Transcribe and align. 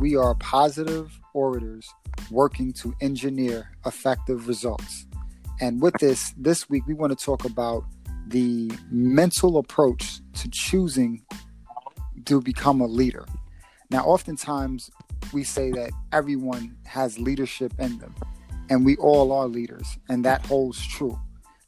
we 0.00 0.16
are 0.16 0.34
positive 0.36 1.20
orators 1.34 1.86
working 2.30 2.72
to 2.72 2.94
engineer 3.02 3.70
effective 3.84 4.48
results. 4.48 5.06
And 5.60 5.80
with 5.82 5.92
this, 6.00 6.32
this 6.38 6.70
week 6.70 6.86
we 6.86 6.94
want 6.94 7.16
to 7.16 7.22
talk 7.22 7.44
about 7.44 7.84
the 8.26 8.72
mental 8.90 9.58
approach 9.58 10.20
to 10.34 10.48
choosing 10.50 11.22
to 12.24 12.40
become 12.40 12.80
a 12.80 12.86
leader. 12.86 13.26
Now, 13.90 14.04
oftentimes 14.04 14.90
we 15.34 15.44
say 15.44 15.70
that 15.72 15.90
everyone 16.12 16.76
has 16.86 17.18
leadership 17.18 17.74
in 17.78 17.98
them, 17.98 18.14
and 18.70 18.86
we 18.86 18.96
all 18.96 19.32
are 19.32 19.48
leaders, 19.48 19.98
and 20.08 20.24
that 20.24 20.46
holds 20.46 20.84
true. 20.86 21.18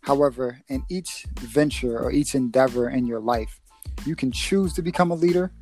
However, 0.00 0.58
in 0.68 0.84
each 0.88 1.26
venture 1.40 1.98
or 1.98 2.10
each 2.10 2.34
endeavor 2.34 2.88
in 2.88 3.06
your 3.06 3.20
life, 3.20 3.60
you 4.06 4.16
can 4.16 4.32
choose 4.32 4.72
to 4.74 4.82
become 4.82 5.10
a 5.10 5.16
leader, 5.16 5.52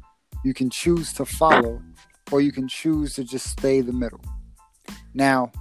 you 0.44 0.54
can 0.54 0.70
choose 0.70 1.12
to 1.14 1.24
follow, 1.24 1.82
or 2.30 2.40
you 2.40 2.52
can 2.52 2.68
choose 2.68 3.14
to 3.14 3.24
just 3.24 3.46
stay 3.46 3.80
the 3.80 3.92
middle. 3.92 4.20
Now, 5.14 5.52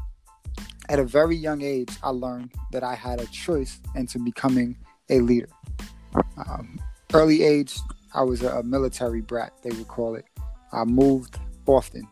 at 0.90 1.00
a 1.00 1.04
very 1.04 1.36
young 1.36 1.62
age, 1.62 1.92
I 2.04 2.10
learned 2.10 2.52
that 2.72 2.84
I 2.84 2.96
had 2.96 3.22
a 3.22 3.26
choice 3.28 3.80
into 3.96 4.20
becoming 4.20 4.78
a 5.10 5.20
leader. 5.20 5.50
Um, 6.38 6.80
early 7.14 7.44
age, 7.44 7.76
I 8.14 8.24
was 8.24 8.42
a, 8.42 8.64
military 8.64 9.22
brat, 9.22 9.54
they 9.62 9.70
would 9.70 9.88
call 9.88 10.16
it. 10.16 10.26
I 10.72 10.84
moved 10.86 11.38
often 11.68 12.08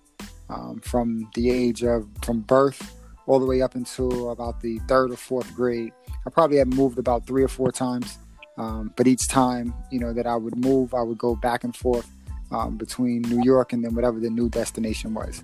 um, 0.49 0.79
from 0.81 1.29
the 1.33 1.49
age 1.49 1.83
of 1.83 2.07
from 2.23 2.41
birth 2.41 2.95
all 3.25 3.39
the 3.39 3.45
way 3.45 3.61
up 3.61 3.75
until 3.75 4.31
about 4.31 4.61
the 4.61 4.79
third 4.87 5.11
or 5.11 5.17
fourth 5.17 5.53
grade. 5.55 5.91
I 6.25 6.29
probably 6.29 6.57
had 6.57 6.73
moved 6.73 6.99
about 6.99 7.25
three 7.25 7.43
or 7.43 7.47
four 7.47 7.71
times, 7.71 8.19
um, 8.57 8.93
but 8.95 9.07
each 9.07 9.27
time 9.27 9.73
you 9.91 9.99
know 9.99 10.13
that 10.13 10.27
I 10.27 10.35
would 10.35 10.55
move, 10.55 10.93
I 10.93 11.01
would 11.01 11.17
go 11.17 11.35
back 11.35 11.63
and 11.63 11.75
forth 11.75 12.09
um, 12.51 12.77
between 12.77 13.21
New 13.23 13.43
York 13.43 13.73
and 13.73 13.83
then 13.83 13.95
whatever 13.95 14.19
the 14.19 14.29
new 14.29 14.49
destination 14.49 15.13
was. 15.13 15.43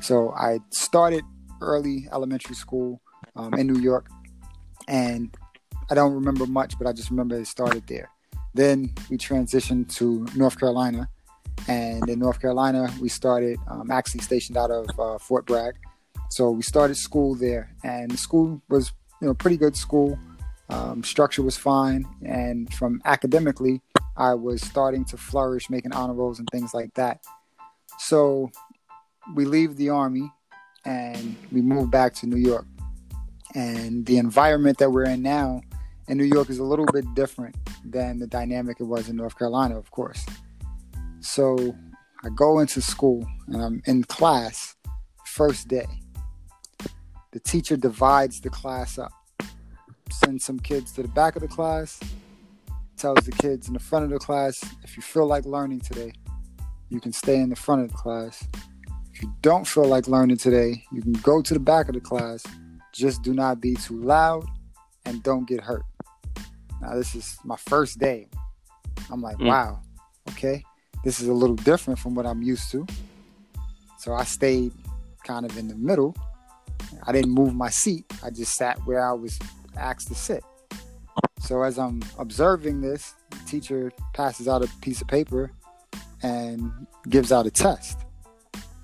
So 0.00 0.32
I 0.32 0.60
started 0.70 1.24
early 1.60 2.08
elementary 2.12 2.54
school 2.54 3.00
um, 3.34 3.54
in 3.54 3.66
New 3.66 3.80
York, 3.80 4.08
and 4.88 5.34
I 5.90 5.94
don't 5.94 6.14
remember 6.14 6.46
much, 6.46 6.78
but 6.78 6.86
I 6.86 6.92
just 6.92 7.10
remember 7.10 7.38
it 7.38 7.46
started 7.46 7.86
there. 7.86 8.10
Then 8.54 8.92
we 9.10 9.18
transitioned 9.18 9.94
to 9.96 10.26
North 10.34 10.58
Carolina, 10.58 11.08
and 11.68 12.08
in 12.08 12.18
North 12.18 12.40
Carolina 12.40 12.92
we 13.00 13.08
started 13.08 13.58
um, 13.68 13.90
actually 13.90 14.20
stationed 14.20 14.56
out 14.56 14.70
of 14.70 14.86
uh, 14.98 15.18
Fort 15.18 15.46
Bragg. 15.46 15.74
So 16.30 16.50
we 16.50 16.62
started 16.62 16.96
school 16.96 17.34
there, 17.34 17.74
and 17.84 18.10
the 18.10 18.16
school 18.16 18.60
was 18.68 18.92
you 19.20 19.28
know 19.28 19.34
pretty 19.34 19.56
good 19.56 19.76
school. 19.76 20.18
Um, 20.68 21.04
structure 21.04 21.42
was 21.42 21.56
fine, 21.56 22.04
and 22.24 22.72
from 22.74 23.00
academically, 23.04 23.82
I 24.16 24.34
was 24.34 24.62
starting 24.62 25.04
to 25.06 25.16
flourish, 25.16 25.68
making 25.68 25.92
honor 25.92 26.14
rolls 26.14 26.38
and 26.38 26.48
things 26.50 26.72
like 26.72 26.92
that. 26.94 27.24
So 27.98 28.50
we 29.34 29.44
leave 29.44 29.76
the 29.76 29.90
army 29.90 30.32
and 30.84 31.36
we 31.52 31.60
move 31.60 31.90
back 31.90 32.14
to 32.14 32.26
New 32.26 32.36
York. 32.36 32.66
And 33.54 34.06
the 34.06 34.18
environment 34.18 34.78
that 34.78 34.90
we're 34.90 35.06
in 35.06 35.22
now 35.22 35.62
in 36.08 36.18
New 36.18 36.24
York 36.24 36.50
is 36.50 36.58
a 36.58 36.64
little 36.64 36.86
bit 36.86 37.04
different 37.14 37.56
than 37.84 38.18
the 38.18 38.26
dynamic 38.26 38.80
it 38.80 38.84
was 38.84 39.08
in 39.08 39.16
North 39.16 39.38
Carolina, 39.38 39.78
of 39.78 39.90
course. 39.90 40.24
So 41.20 41.74
I 42.24 42.28
go 42.34 42.60
into 42.60 42.80
school 42.80 43.26
and 43.48 43.62
I'm 43.62 43.82
in 43.86 44.04
class, 44.04 44.76
first 45.24 45.68
day. 45.68 45.86
The 47.32 47.40
teacher 47.40 47.76
divides 47.76 48.40
the 48.40 48.50
class 48.50 48.98
up, 48.98 49.12
sends 50.10 50.44
some 50.44 50.58
kids 50.58 50.92
to 50.92 51.02
the 51.02 51.08
back 51.08 51.36
of 51.36 51.42
the 51.42 51.48
class, 51.48 52.00
tells 52.96 53.24
the 53.24 53.32
kids 53.32 53.68
in 53.68 53.74
the 53.74 53.80
front 53.80 54.04
of 54.04 54.10
the 54.10 54.18
class 54.18 54.62
if 54.82 54.96
you 54.96 55.02
feel 55.02 55.26
like 55.26 55.44
learning 55.44 55.80
today, 55.80 56.12
you 56.88 57.00
can 57.00 57.12
stay 57.12 57.36
in 57.36 57.50
the 57.50 57.56
front 57.56 57.82
of 57.82 57.88
the 57.88 57.96
class. 57.96 58.46
If 59.12 59.22
you 59.22 59.32
don't 59.42 59.66
feel 59.66 59.86
like 59.86 60.08
learning 60.08 60.36
today, 60.36 60.84
you 60.92 61.02
can 61.02 61.12
go 61.14 61.40
to 61.42 61.54
the 61.54 61.60
back 61.60 61.88
of 61.88 61.94
the 61.94 62.00
class. 62.00 62.44
Just 62.92 63.22
do 63.22 63.32
not 63.32 63.60
be 63.60 63.74
too 63.74 63.98
loud 64.00 64.44
and 65.04 65.22
don't 65.22 65.48
get 65.48 65.60
hurt. 65.60 65.84
Now, 66.80 66.94
this 66.94 67.14
is 67.14 67.38
my 67.44 67.56
first 67.56 67.98
day. 67.98 68.28
I'm 69.10 69.22
like, 69.22 69.38
mm. 69.38 69.46
wow, 69.46 69.80
okay, 70.30 70.62
this 71.04 71.20
is 71.20 71.28
a 71.28 71.32
little 71.32 71.56
different 71.56 71.98
from 71.98 72.14
what 72.14 72.26
I'm 72.26 72.42
used 72.42 72.70
to. 72.72 72.86
So 73.98 74.12
I 74.12 74.24
stayed 74.24 74.72
kind 75.24 75.44
of 75.44 75.56
in 75.56 75.68
the 75.68 75.74
middle. 75.74 76.14
I 77.06 77.12
didn't 77.12 77.32
move 77.32 77.54
my 77.54 77.70
seat, 77.70 78.04
I 78.22 78.30
just 78.30 78.54
sat 78.54 78.78
where 78.86 79.04
I 79.04 79.12
was 79.12 79.38
asked 79.76 80.08
to 80.08 80.14
sit. 80.14 80.44
So 81.46 81.62
as 81.62 81.78
I'm 81.78 82.02
observing 82.18 82.80
this, 82.80 83.14
the 83.30 83.38
teacher 83.46 83.92
passes 84.14 84.48
out 84.48 84.64
a 84.64 84.68
piece 84.80 85.00
of 85.00 85.06
paper 85.06 85.52
and 86.24 86.72
gives 87.08 87.30
out 87.30 87.46
a 87.46 87.52
test. 87.52 88.00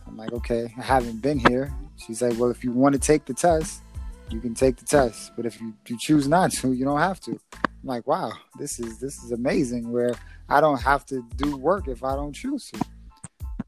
I'm 0.06 0.16
like, 0.16 0.32
okay, 0.32 0.72
I 0.78 0.82
haven't 0.82 1.22
been 1.22 1.40
here. 1.40 1.74
She's 1.96 2.22
like, 2.22 2.38
well, 2.38 2.52
if 2.52 2.62
you 2.62 2.70
want 2.70 2.92
to 2.92 3.00
take 3.00 3.24
the 3.24 3.34
test, 3.34 3.82
you 4.30 4.40
can 4.40 4.54
take 4.54 4.76
the 4.76 4.84
test. 4.84 5.32
But 5.34 5.44
if 5.44 5.60
you, 5.60 5.74
you 5.88 5.98
choose 5.98 6.28
not 6.28 6.52
to, 6.52 6.72
you 6.72 6.84
don't 6.84 7.00
have 7.00 7.18
to. 7.22 7.32
I'm 7.32 7.58
like, 7.82 8.06
wow, 8.06 8.30
this 8.60 8.78
is 8.78 9.00
this 9.00 9.24
is 9.24 9.32
amazing 9.32 9.90
where 9.90 10.14
I 10.48 10.60
don't 10.60 10.80
have 10.80 11.04
to 11.06 11.20
do 11.34 11.56
work 11.56 11.88
if 11.88 12.04
I 12.04 12.14
don't 12.14 12.32
choose 12.32 12.70
to. 12.70 12.84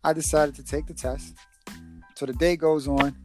I 0.05 0.13
decided 0.13 0.55
to 0.55 0.63
take 0.63 0.87
the 0.87 0.95
test. 0.95 1.35
So 2.15 2.27
the 2.27 2.33
day 2.33 2.55
goes 2.55 2.87
on, 2.87 3.17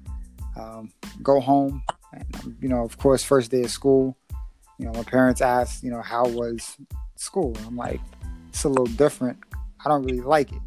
um, 0.60 0.92
go 1.22 1.40
home, 1.40 1.84
and 2.12 2.58
you 2.60 2.70
know, 2.70 2.84
of 2.84 2.98
course, 2.98 3.24
first 3.24 3.52
day 3.52 3.62
of 3.62 3.70
school. 3.70 4.18
You 4.80 4.86
know, 4.86 4.94
my 4.94 5.04
parents 5.04 5.42
asked, 5.42 5.84
you 5.84 5.92
know, 5.92 6.02
how 6.02 6.26
was 6.26 6.78
school? 7.16 7.54
I'm 7.68 7.76
like, 7.76 8.00
it's 8.48 8.64
a 8.64 8.70
little 8.70 8.86
different. 8.86 9.38
I 9.86 9.90
don't 9.90 10.04
really 10.04 10.22
like 10.22 10.52
it. 10.52 10.62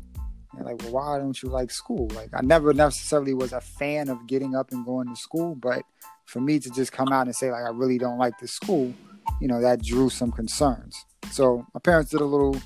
And 0.56 0.66
like, 0.66 0.82
well, 0.82 0.92
why 0.92 1.18
don't 1.18 1.42
you 1.42 1.48
like 1.48 1.70
school? 1.70 2.08
Like, 2.14 2.28
I 2.34 2.42
never 2.42 2.74
necessarily 2.74 3.32
was 3.32 3.54
a 3.54 3.60
fan 3.60 4.10
of 4.10 4.26
getting 4.26 4.54
up 4.54 4.70
and 4.70 4.84
going 4.84 5.08
to 5.08 5.16
school, 5.16 5.54
but 5.54 5.82
for 6.26 6.40
me 6.40 6.58
to 6.58 6.70
just 6.70 6.92
come 6.92 7.08
out 7.08 7.26
and 7.26 7.34
say 7.34 7.50
like 7.50 7.64
I 7.64 7.70
really 7.70 7.98
don't 7.98 8.18
like 8.18 8.38
this 8.38 8.52
school, 8.52 8.92
you 9.40 9.48
know, 9.48 9.60
that 9.60 9.82
drew 9.82 10.10
some 10.10 10.30
concerns. 10.30 11.04
So 11.30 11.66
my 11.74 11.80
parents 11.80 12.10
did 12.10 12.20
a 12.20 12.26
little 12.26 12.56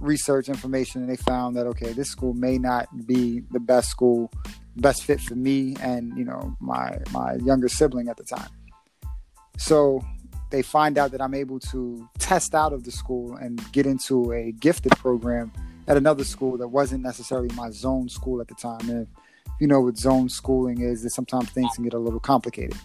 research 0.00 0.48
information 0.48 1.00
and 1.00 1.10
they 1.10 1.16
found 1.16 1.56
that 1.56 1.66
okay, 1.66 1.92
this 1.92 2.10
school 2.10 2.34
may 2.34 2.58
not 2.58 2.88
be 3.06 3.42
the 3.52 3.60
best 3.60 3.88
school, 3.88 4.32
best 4.76 5.04
fit 5.04 5.20
for 5.20 5.36
me 5.36 5.76
and 5.80 6.16
you 6.18 6.24
know 6.24 6.56
my 6.60 6.98
my 7.12 7.34
younger 7.36 7.68
sibling 7.68 8.08
at 8.08 8.16
the 8.16 8.24
time. 8.24 8.50
So 9.58 10.02
they 10.52 10.62
find 10.62 10.98
out 10.98 11.10
that 11.10 11.20
I'm 11.20 11.34
able 11.34 11.58
to 11.58 12.08
test 12.18 12.54
out 12.54 12.72
of 12.72 12.84
the 12.84 12.92
school 12.92 13.34
and 13.36 13.60
get 13.72 13.86
into 13.86 14.32
a 14.32 14.52
gifted 14.52 14.92
program 14.92 15.50
at 15.88 15.96
another 15.96 16.24
school 16.24 16.56
that 16.58 16.68
wasn't 16.68 17.02
necessarily 17.02 17.48
my 17.56 17.70
zone 17.70 18.08
school 18.08 18.40
at 18.40 18.48
the 18.48 18.54
time. 18.54 18.88
And 18.88 19.08
if 19.46 19.52
you 19.58 19.66
know 19.66 19.80
what 19.80 19.96
zone 19.96 20.28
schooling 20.28 20.82
is, 20.82 21.02
that 21.02 21.10
sometimes 21.10 21.50
things 21.50 21.74
can 21.74 21.84
get 21.84 21.94
a 21.94 21.98
little 21.98 22.20
complicated. 22.20 22.76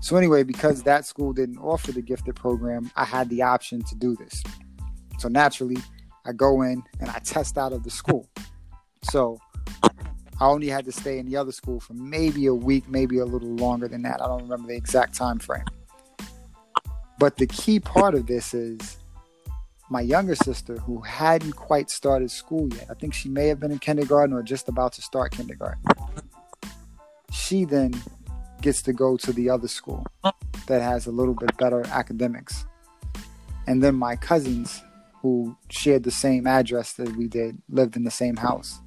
So 0.00 0.16
anyway, 0.16 0.42
because 0.42 0.82
that 0.82 1.06
school 1.06 1.32
didn't 1.32 1.58
offer 1.58 1.92
the 1.92 2.02
gifted 2.02 2.36
program, 2.36 2.90
I 2.96 3.04
had 3.04 3.28
the 3.28 3.42
option 3.42 3.82
to 3.82 3.94
do 3.94 4.16
this. 4.16 4.42
So 5.18 5.28
naturally, 5.28 5.76
I 6.26 6.32
go 6.32 6.62
in 6.62 6.82
and 7.00 7.10
I 7.10 7.18
test 7.18 7.58
out 7.58 7.72
of 7.72 7.84
the 7.84 7.90
school. 7.90 8.28
So 9.02 9.38
I 10.40 10.46
only 10.46 10.68
had 10.68 10.86
to 10.86 10.92
stay 10.92 11.18
in 11.18 11.26
the 11.26 11.36
other 11.36 11.52
school 11.52 11.80
for 11.80 11.92
maybe 11.92 12.46
a 12.46 12.54
week, 12.54 12.88
maybe 12.88 13.18
a 13.18 13.24
little 13.26 13.54
longer 13.56 13.88
than 13.88 14.02
that. 14.02 14.22
I 14.22 14.26
don't 14.26 14.42
remember 14.42 14.68
the 14.68 14.76
exact 14.76 15.14
time 15.14 15.38
frame. 15.38 15.64
But 17.18 17.36
the 17.36 17.46
key 17.46 17.80
part 17.80 18.14
of 18.14 18.26
this 18.26 18.54
is 18.54 18.98
my 19.90 20.00
younger 20.00 20.34
sister, 20.34 20.78
who 20.78 21.00
hadn't 21.02 21.52
quite 21.52 21.90
started 21.90 22.30
school 22.30 22.68
yet, 22.74 22.86
I 22.90 22.94
think 22.94 23.14
she 23.14 23.28
may 23.28 23.48
have 23.48 23.60
been 23.60 23.70
in 23.70 23.78
kindergarten 23.78 24.34
or 24.34 24.42
just 24.42 24.68
about 24.68 24.92
to 24.94 25.02
start 25.02 25.32
kindergarten. 25.32 25.82
She 27.30 27.64
then 27.64 27.94
gets 28.60 28.82
to 28.82 28.92
go 28.92 29.16
to 29.18 29.32
the 29.32 29.50
other 29.50 29.68
school 29.68 30.06
that 30.66 30.80
has 30.80 31.06
a 31.06 31.10
little 31.10 31.34
bit 31.34 31.56
better 31.58 31.86
academics. 31.88 32.64
And 33.66 33.82
then 33.82 33.94
my 33.94 34.16
cousins, 34.16 34.82
who 35.20 35.56
shared 35.70 36.02
the 36.02 36.10
same 36.10 36.46
address 36.46 36.94
that 36.94 37.14
we 37.16 37.28
did, 37.28 37.58
lived 37.68 37.96
in 37.96 38.04
the 38.04 38.10
same 38.10 38.36
house. 38.36 38.80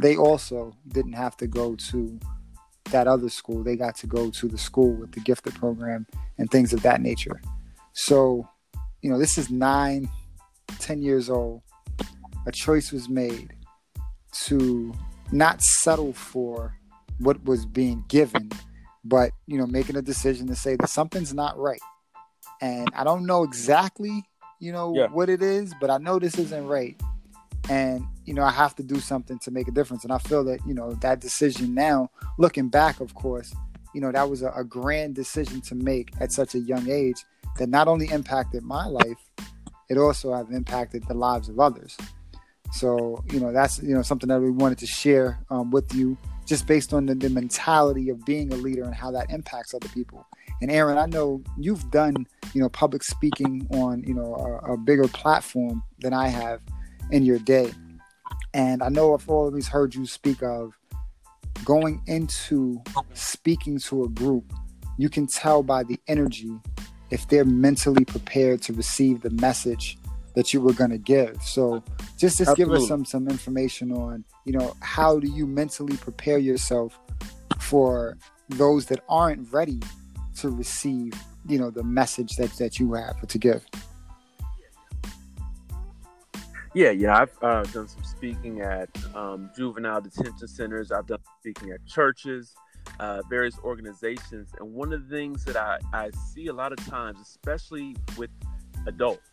They 0.00 0.16
also 0.16 0.76
didn't 0.88 1.12
have 1.12 1.36
to 1.38 1.46
go 1.46 1.76
to 1.76 2.18
that 2.90 3.06
other 3.06 3.28
school. 3.28 3.62
They 3.62 3.76
got 3.76 3.96
to 3.96 4.06
go 4.06 4.30
to 4.30 4.48
the 4.48 4.58
school 4.58 4.92
with 4.92 5.12
the 5.12 5.20
gifted 5.20 5.54
program 5.54 6.06
and 6.38 6.50
things 6.50 6.72
of 6.72 6.82
that 6.82 7.00
nature. 7.00 7.40
So, 7.92 8.48
you 9.02 9.10
know, 9.10 9.18
this 9.18 9.38
is 9.38 9.50
nine, 9.50 10.08
ten 10.78 11.02
years 11.02 11.28
old, 11.28 11.62
a 12.46 12.52
choice 12.52 12.92
was 12.92 13.08
made 13.08 13.54
to 14.46 14.94
not 15.30 15.62
settle 15.62 16.12
for 16.12 16.74
what 17.18 17.44
was 17.44 17.66
being 17.66 18.04
given, 18.08 18.50
but, 19.04 19.32
you 19.46 19.58
know, 19.58 19.66
making 19.66 19.96
a 19.96 20.02
decision 20.02 20.46
to 20.48 20.54
say 20.54 20.76
that 20.76 20.88
something's 20.88 21.34
not 21.34 21.58
right. 21.58 21.80
And 22.60 22.88
I 22.94 23.04
don't 23.04 23.26
know 23.26 23.42
exactly, 23.42 24.24
you 24.60 24.72
know, 24.72 24.94
yeah. 24.94 25.08
what 25.08 25.28
it 25.28 25.42
is, 25.42 25.74
but 25.80 25.90
I 25.90 25.98
know 25.98 26.18
this 26.18 26.38
isn't 26.38 26.66
right. 26.66 27.00
And, 27.68 28.04
you 28.24 28.34
know, 28.34 28.42
I 28.42 28.50
have 28.50 28.74
to 28.76 28.82
do 28.82 29.00
something 29.00 29.38
to 29.40 29.50
make 29.50 29.68
a 29.68 29.70
difference. 29.70 30.04
And 30.04 30.12
I 30.12 30.18
feel 30.18 30.44
that, 30.44 30.60
you 30.66 30.74
know, 30.74 30.92
that 30.94 31.20
decision 31.20 31.74
now, 31.74 32.10
looking 32.38 32.68
back, 32.68 33.00
of 33.00 33.14
course, 33.14 33.54
you 33.94 34.00
know, 34.00 34.10
that 34.10 34.28
was 34.28 34.42
a, 34.42 34.50
a 34.50 34.64
grand 34.64 35.14
decision 35.14 35.60
to 35.62 35.74
make 35.74 36.10
at 36.20 36.32
such 36.32 36.54
a 36.54 36.58
young 36.58 36.88
age 36.90 37.24
that 37.58 37.68
not 37.68 37.88
only 37.88 38.06
impacted 38.10 38.62
my 38.62 38.86
life, 38.86 39.30
it 39.88 39.98
also 39.98 40.32
have 40.34 40.50
impacted 40.50 41.06
the 41.06 41.14
lives 41.14 41.48
of 41.48 41.60
others. 41.60 41.96
So 42.72 43.22
you 43.30 43.38
know 43.38 43.52
that's 43.52 43.82
you 43.82 43.94
know 43.94 44.02
something 44.02 44.28
that 44.28 44.40
we 44.40 44.50
wanted 44.50 44.78
to 44.78 44.86
share 44.86 45.38
um, 45.50 45.70
with 45.70 45.94
you, 45.94 46.16
just 46.46 46.66
based 46.66 46.94
on 46.94 47.04
the, 47.04 47.14
the 47.14 47.28
mentality 47.28 48.08
of 48.08 48.24
being 48.24 48.50
a 48.52 48.56
leader 48.56 48.84
and 48.84 48.94
how 48.94 49.10
that 49.10 49.30
impacts 49.30 49.74
other 49.74 49.88
people. 49.88 50.26
And 50.62 50.70
Aaron, 50.70 50.96
I 50.96 51.06
know 51.06 51.42
you've 51.58 51.90
done 51.90 52.26
you 52.54 52.62
know 52.62 52.70
public 52.70 53.02
speaking 53.04 53.66
on 53.70 54.02
you 54.04 54.14
know 54.14 54.34
a, 54.34 54.72
a 54.72 54.76
bigger 54.78 55.06
platform 55.08 55.82
than 56.00 56.14
I 56.14 56.28
have 56.28 56.60
in 57.10 57.24
your 57.24 57.38
day, 57.38 57.70
and 58.54 58.82
I 58.82 58.88
know 58.88 59.12
I've 59.12 59.28
always 59.28 59.68
heard 59.68 59.94
you 59.94 60.06
speak 60.06 60.42
of 60.42 60.72
going 61.66 62.02
into 62.06 62.82
speaking 63.12 63.78
to 63.80 64.04
a 64.04 64.08
group. 64.08 64.50
You 64.96 65.10
can 65.10 65.26
tell 65.26 65.62
by 65.62 65.82
the 65.82 66.00
energy 66.08 66.58
if 67.12 67.28
they're 67.28 67.44
mentally 67.44 68.06
prepared 68.06 68.62
to 68.62 68.72
receive 68.72 69.20
the 69.20 69.30
message 69.30 69.98
that 70.34 70.54
you 70.54 70.62
were 70.62 70.72
going 70.72 70.90
to 70.90 70.98
give. 70.98 71.40
So 71.42 71.84
just 72.18 72.38
just 72.38 72.40
Absolutely. 72.40 72.64
give 72.64 72.82
us 72.82 72.88
some 72.88 73.04
some 73.04 73.28
information 73.28 73.92
on, 73.92 74.24
you 74.46 74.52
know, 74.54 74.74
how 74.80 75.18
do 75.18 75.28
you 75.28 75.46
mentally 75.46 75.96
prepare 75.98 76.38
yourself 76.38 76.98
for 77.60 78.16
those 78.48 78.86
that 78.86 79.00
aren't 79.10 79.52
ready 79.52 79.80
to 80.38 80.48
receive, 80.48 81.12
you 81.46 81.58
know, 81.58 81.70
the 81.70 81.84
message 81.84 82.36
that 82.36 82.50
that 82.52 82.80
you 82.80 82.94
have 82.94 83.28
to 83.28 83.38
give. 83.38 83.62
Yeah, 86.74 86.90
yeah, 86.90 87.18
I've 87.18 87.36
uh, 87.42 87.64
done 87.64 87.86
some 87.86 88.02
speaking 88.02 88.62
at 88.62 88.88
um, 89.14 89.50
juvenile 89.54 90.00
detention 90.00 90.48
centers. 90.48 90.90
I've 90.90 91.06
done 91.06 91.18
speaking 91.40 91.70
at 91.72 91.84
churches, 91.86 92.54
uh, 93.00 93.22
various 93.28 93.58
organizations, 93.60 94.50
and 94.58 94.72
one 94.72 94.92
of 94.92 95.08
the 95.08 95.16
things 95.16 95.44
that 95.44 95.56
I, 95.56 95.78
I 95.92 96.10
see 96.32 96.48
a 96.48 96.52
lot 96.52 96.72
of 96.72 96.84
times, 96.86 97.20
especially 97.20 97.96
with 98.16 98.30
adults, 98.86 99.30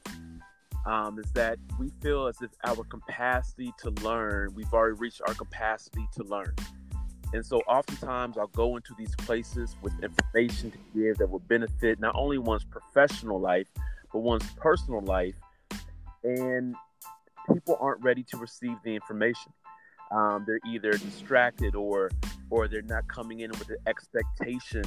um, 0.85 1.19
is 1.19 1.31
that 1.33 1.59
we 1.77 1.91
feel 2.01 2.27
as 2.27 2.41
if 2.41 2.51
our 2.65 2.83
capacity 2.83 3.73
to 3.79 3.91
learn, 4.03 4.53
we've 4.55 4.73
already 4.73 4.97
reached 4.97 5.21
our 5.27 5.33
capacity 5.33 6.07
to 6.15 6.23
learn. 6.23 6.55
And 7.33 7.45
so 7.45 7.57
oftentimes 7.67 8.37
I'll 8.37 8.47
go 8.47 8.75
into 8.75 8.95
these 8.97 9.15
places 9.17 9.75
with 9.81 9.93
information 10.01 10.71
to 10.71 10.77
give 10.95 11.17
that 11.19 11.29
will 11.29 11.39
benefit 11.39 11.99
not 11.99 12.15
only 12.15 12.39
one's 12.39 12.63
professional 12.63 13.39
life, 13.39 13.67
but 14.11 14.19
one's 14.19 14.49
personal 14.53 15.01
life. 15.01 15.35
And 16.23 16.75
people 17.53 17.77
aren't 17.79 18.01
ready 18.03 18.23
to 18.23 18.37
receive 18.37 18.77
the 18.83 18.95
information. 18.95 19.53
Um, 20.11 20.43
they're 20.47 20.59
either 20.67 20.91
distracted 20.91 21.75
or 21.75 22.09
or 22.49 22.67
they're 22.67 22.81
not 22.81 23.07
coming 23.07 23.41
in 23.41 23.51
with 23.51 23.67
the 23.67 23.77
expectation 23.87 24.83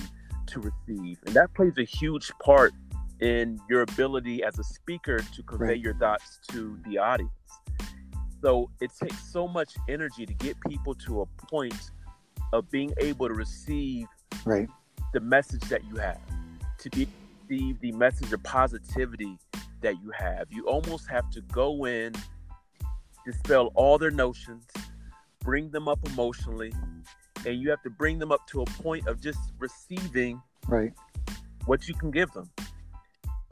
to 0.46 0.60
receive. 0.60 1.18
And 1.26 1.34
that 1.34 1.54
plays 1.54 1.74
a 1.78 1.84
huge 1.84 2.30
part 2.42 2.72
in 3.20 3.60
your 3.70 3.82
ability 3.82 4.42
as 4.42 4.58
a 4.58 4.64
speaker 4.64 5.18
to 5.18 5.42
convey 5.44 5.66
right. 5.66 5.80
your 5.80 5.94
thoughts 5.94 6.40
to 6.50 6.78
the 6.86 6.98
audience. 6.98 7.30
So 8.42 8.70
it 8.80 8.90
takes 9.00 9.32
so 9.32 9.46
much 9.46 9.74
energy 9.88 10.26
to 10.26 10.34
get 10.34 10.56
people 10.68 10.94
to 11.06 11.20
a 11.22 11.26
point 11.26 11.90
of 12.52 12.68
being 12.70 12.92
able 12.98 13.28
to 13.28 13.34
receive 13.34 14.08
right. 14.44 14.68
the 15.12 15.20
message 15.20 15.62
that 15.68 15.82
you 15.84 15.96
have, 15.96 16.20
to 16.78 16.90
be 16.90 17.06
receive 17.52 17.80
the 17.80 17.92
message 17.92 18.32
of 18.32 18.42
positivity 18.42 19.38
that 19.80 19.94
you 20.02 20.10
have. 20.16 20.46
You 20.50 20.66
almost 20.66 21.08
have 21.10 21.28
to 21.30 21.40
go 21.42 21.86
in, 21.86 22.12
dispel 23.26 23.70
all 23.74 23.98
their 23.98 24.10
notions, 24.10 24.66
bring 25.40 25.70
them 25.70 25.88
up 25.88 25.98
emotionally, 26.06 26.72
and 27.46 27.60
you 27.60 27.70
have 27.70 27.82
to 27.82 27.90
bring 27.90 28.18
them 28.18 28.32
up 28.32 28.46
to 28.48 28.62
a 28.62 28.64
point 28.64 29.06
of 29.06 29.20
just 29.20 29.38
receiving 29.58 30.40
right. 30.68 30.92
what 31.66 31.88
you 31.88 31.94
can 31.94 32.10
give 32.10 32.30
them. 32.32 32.50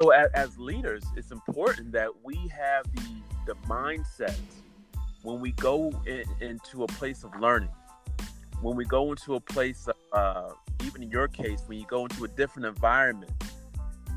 So 0.01 0.11
as, 0.11 0.31
as 0.35 0.59
leaders 0.59 1.05
it's 1.17 1.31
important 1.31 1.93
that 1.93 2.09
we 2.25 2.37
have 2.49 2.85
the 2.95 3.21
the 3.47 3.55
mindset 3.67 4.37
when 5.23 5.41
we 5.41 5.53
go 5.53 5.93
in, 6.07 6.25
into 6.41 6.85
a 6.85 6.87
place 6.87 7.25
of 7.25 7.35
learning. 7.41 7.71
When 8.63 8.77
we 8.77 8.85
go 8.85 9.11
into 9.11 9.35
a 9.35 9.41
place 9.41 9.89
uh, 10.13 10.51
even 10.85 11.03
in 11.03 11.11
your 11.11 11.29
case 11.29 11.63
when 11.67 11.79
you 11.79 11.87
go 11.87 12.05
into 12.05 12.25
a 12.25 12.29
different 12.29 12.67
environment 12.67 13.33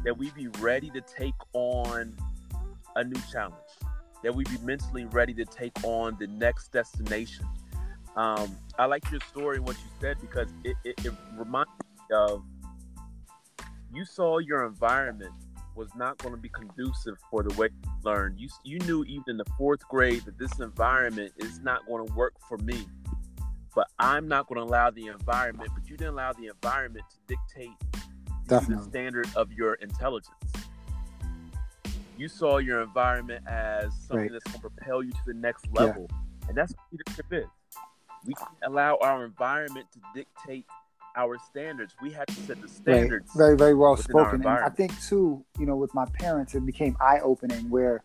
that 0.04 0.18
we 0.18 0.30
be 0.32 0.48
ready 0.60 0.90
to 0.90 1.02
take 1.02 1.34
on 1.54 2.16
a 2.96 3.04
new 3.04 3.20
challenge 3.32 3.56
that 4.24 4.34
we 4.34 4.44
be 4.46 4.58
mentally 4.64 5.06
ready 5.06 5.34
to 5.34 5.46
take 5.46 5.72
on 5.84 6.16
the 6.20 6.28
next 6.28 6.72
destination 6.72 7.46
um, 8.16 8.56
i 8.78 8.86
like 8.86 9.10
your 9.12 9.20
story 9.22 9.58
and 9.58 9.66
what 9.66 9.76
you 9.78 9.90
said 10.00 10.18
because 10.22 10.48
it, 10.64 10.76
it, 10.84 11.06
it 11.06 11.14
reminds 11.38 11.72
me 11.80 12.16
of 12.16 12.44
you 13.94 14.06
saw 14.06 14.40
your 14.40 14.66
environment 14.66 15.34
was 15.76 15.90
not 15.96 16.18
going 16.20 16.34
to 16.34 16.40
be 16.40 16.50
conducive 16.50 17.16
for 17.30 17.44
the 17.44 17.54
way 17.56 17.68
you 17.84 17.92
learn. 18.04 18.36
You 18.38 18.50
you 18.64 18.80
knew 18.80 19.04
even 19.06 19.24
in 19.28 19.38
the 19.38 19.46
fourth 19.58 19.88
grade 19.88 20.24
that 20.26 20.38
this 20.38 20.60
environment 20.60 21.34
is 21.38 21.60
not 21.60 21.86
going 21.88 22.08
to 22.08 22.14
work 22.14 22.34
for 22.48 22.58
me. 22.60 22.86
But 23.76 23.88
I'm 23.98 24.28
not 24.28 24.48
going 24.48 24.58
to 24.58 24.64
allow 24.64 24.92
the 24.92 25.08
environment. 25.08 25.72
But 25.74 25.90
you 25.90 25.98
didn't 25.98 26.14
allow 26.14 26.34
the 26.34 26.48
environment 26.48 27.06
to 27.10 27.18
dictate 27.28 27.72
Definitely. 28.48 28.84
the 28.84 28.90
standard 28.90 29.28
of 29.36 29.52
your 29.52 29.76
intelligence. 29.76 30.36
You 32.18 32.28
saw 32.28 32.58
your 32.58 32.82
environment 32.82 33.44
as 33.48 33.92
something 34.08 34.18
right. 34.18 34.32
that's 34.32 34.44
going 34.44 34.62
to 34.62 34.70
propel 34.70 35.04
you 35.04 35.12
to 35.12 35.22
the 35.26 35.34
next 35.34 35.66
level, 35.72 36.08
yeah. 36.10 36.50
and 36.50 36.58
that's 36.58 36.74
what 36.74 36.84
leadership 36.92 37.26
is. 37.32 37.63
We 38.26 38.34
can't 38.34 38.50
allow 38.66 38.98
our 39.02 39.26
environment 39.26 39.88
to 39.94 40.00
dictate 40.16 40.66
our 41.16 41.38
standards. 41.50 41.94
We 42.02 42.12
have 42.12 42.26
to 42.28 42.34
set 42.34 42.62
the 42.62 42.68
standards. 42.68 43.30
Right. 43.36 43.46
Very, 43.46 43.58
very 43.58 43.74
well 43.76 43.96
spoken. 43.96 44.46
And 44.46 44.48
I 44.48 44.70
think 44.70 45.00
too, 45.02 45.44
you 45.60 45.66
know, 45.66 45.76
with 45.76 45.94
my 45.94 46.06
parents, 46.20 46.56
it 46.56 46.66
became 46.66 46.96
eye 47.00 47.20
opening 47.22 47.70
where 47.70 48.04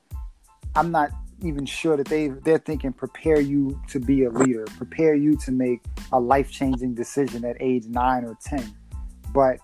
I'm 0.74 0.90
not 0.90 1.10
even 1.42 1.64
sure 1.64 1.96
that 1.96 2.06
they 2.08 2.28
they're 2.28 2.58
thinking 2.58 2.92
prepare 2.92 3.40
you 3.40 3.80
to 3.88 4.00
be 4.00 4.24
a 4.24 4.30
leader, 4.30 4.64
prepare 4.76 5.14
you 5.14 5.36
to 5.36 5.52
make 5.52 5.80
a 6.12 6.18
life 6.18 6.50
changing 6.50 6.94
decision 6.94 7.44
at 7.44 7.56
age 7.60 7.86
nine 7.86 8.24
or 8.24 8.36
ten. 8.42 8.74
But 9.32 9.58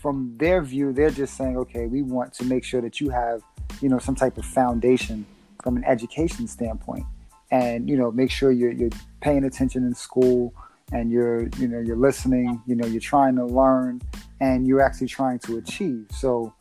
from 0.00 0.34
their 0.38 0.62
view, 0.62 0.92
they're 0.92 1.10
just 1.10 1.36
saying, 1.36 1.56
okay, 1.56 1.86
we 1.86 2.02
want 2.02 2.32
to 2.34 2.44
make 2.44 2.64
sure 2.64 2.80
that 2.80 3.00
you 3.00 3.10
have, 3.10 3.42
you 3.80 3.88
know, 3.88 3.98
some 3.98 4.14
type 4.14 4.38
of 4.38 4.44
foundation 4.44 5.26
from 5.62 5.76
an 5.76 5.84
education 5.84 6.46
standpoint, 6.46 7.04
and 7.50 7.88
you 7.88 7.96
know, 7.96 8.10
make 8.10 8.30
sure 8.30 8.50
you're 8.50 8.72
you're 8.72 8.90
paying 9.20 9.44
attention 9.44 9.84
in 9.84 9.94
school 9.94 10.54
and 10.92 11.10
you're 11.10 11.48
you 11.58 11.68
know 11.68 11.78
you're 11.80 11.96
listening 11.96 12.62
you 12.66 12.74
know 12.74 12.86
you're 12.86 13.00
trying 13.00 13.36
to 13.36 13.44
learn 13.44 14.00
and 14.40 14.66
you're 14.66 14.80
actually 14.80 15.06
trying 15.06 15.38
to 15.40 15.58
achieve. 15.58 16.06
So 16.10 16.54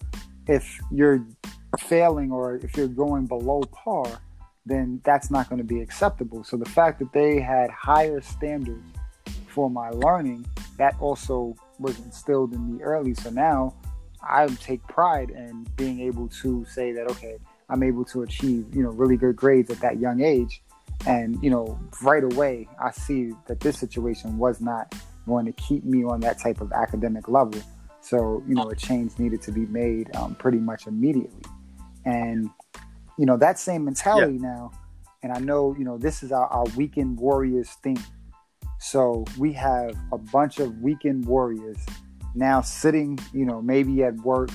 if 0.48 0.80
you're 0.92 1.26
failing 1.80 2.32
or 2.32 2.56
if 2.56 2.76
you're 2.76 2.88
going 2.88 3.26
below 3.26 3.62
par 3.72 4.22
then 4.66 5.00
that's 5.06 5.32
not 5.32 5.48
going 5.48 5.60
to 5.60 5.64
be 5.64 5.80
acceptable. 5.80 6.44
So 6.44 6.58
the 6.58 6.70
fact 6.70 7.00
that 7.00 7.14
they 7.14 7.40
had 7.40 7.70
higher 7.70 8.20
standards 8.20 8.86
for 9.48 9.70
my 9.70 9.90
learning 9.92 10.46
that 10.78 10.96
also 11.00 11.56
was 11.80 11.98
instilled 12.00 12.54
in 12.54 12.74
me 12.76 12.84
early. 12.84 13.14
So 13.14 13.30
now 13.30 13.76
i 14.24 14.48
take 14.48 14.86
pride 14.88 15.30
in 15.30 15.66
being 15.76 16.00
able 16.02 16.28
to 16.28 16.66
say 16.66 16.92
that 16.92 17.10
okay 17.10 17.38
i'm 17.70 17.84
able 17.84 18.04
to 18.04 18.24
achieve 18.24 18.66
you 18.74 18.84
know 18.84 18.90
really 18.90 19.18
good 19.18 19.36
grades 19.36 19.70
at 19.70 19.80
that 19.80 20.00
young 20.00 20.22
age 20.22 20.62
and, 21.06 21.42
you 21.42 21.50
know, 21.50 21.80
right 22.02 22.24
away, 22.24 22.68
I 22.82 22.92
see 22.92 23.32
that 23.48 23.60
this 23.60 23.78
situation 23.78 24.38
was 24.38 24.60
not 24.60 24.94
going 25.26 25.46
to 25.46 25.52
keep 25.54 25.84
me 25.84 26.04
on 26.04 26.20
that 26.22 26.40
type 26.40 26.62
of 26.62 26.72
academic 26.72 27.28
level. 27.28 27.62
So, 28.02 28.44
you 28.48 28.56
know, 28.56 28.70
a 28.70 28.76
change 28.76 29.20
needed 29.20 29.42
to 29.44 29.52
be 29.52 29.66
made 29.66 30.16
um, 30.16 30.36
pretty 30.36 30.60
much 30.60 30.88
immediately. 30.88 31.44
And, 32.06 32.50
you 33.18 33.26
know, 33.26 33.38
that 33.38 33.60
same 33.60 33.86
mentality 33.86 34.36
yeah. 34.36 34.48
now, 34.48 34.72
and 35.24 35.34
I 35.34 35.40
know, 35.40 35.76
you 35.78 35.84
know, 35.84 35.98
this 35.98 36.24
is 36.24 36.32
our, 36.32 36.48
our 36.48 36.66
weekend 36.78 37.18
warriors 37.18 37.70
thing. 37.84 37.98
So 38.80 39.26
we 39.38 39.52
have 39.54 39.96
a 40.12 40.18
bunch 40.18 40.60
of 40.60 40.78
weekend 40.80 41.26
warriors 41.26 41.78
now 42.36 42.62
sitting, 42.62 43.20
you 43.34 43.46
know, 43.46 43.62
maybe 43.62 44.04
at 44.04 44.16
work. 44.18 44.52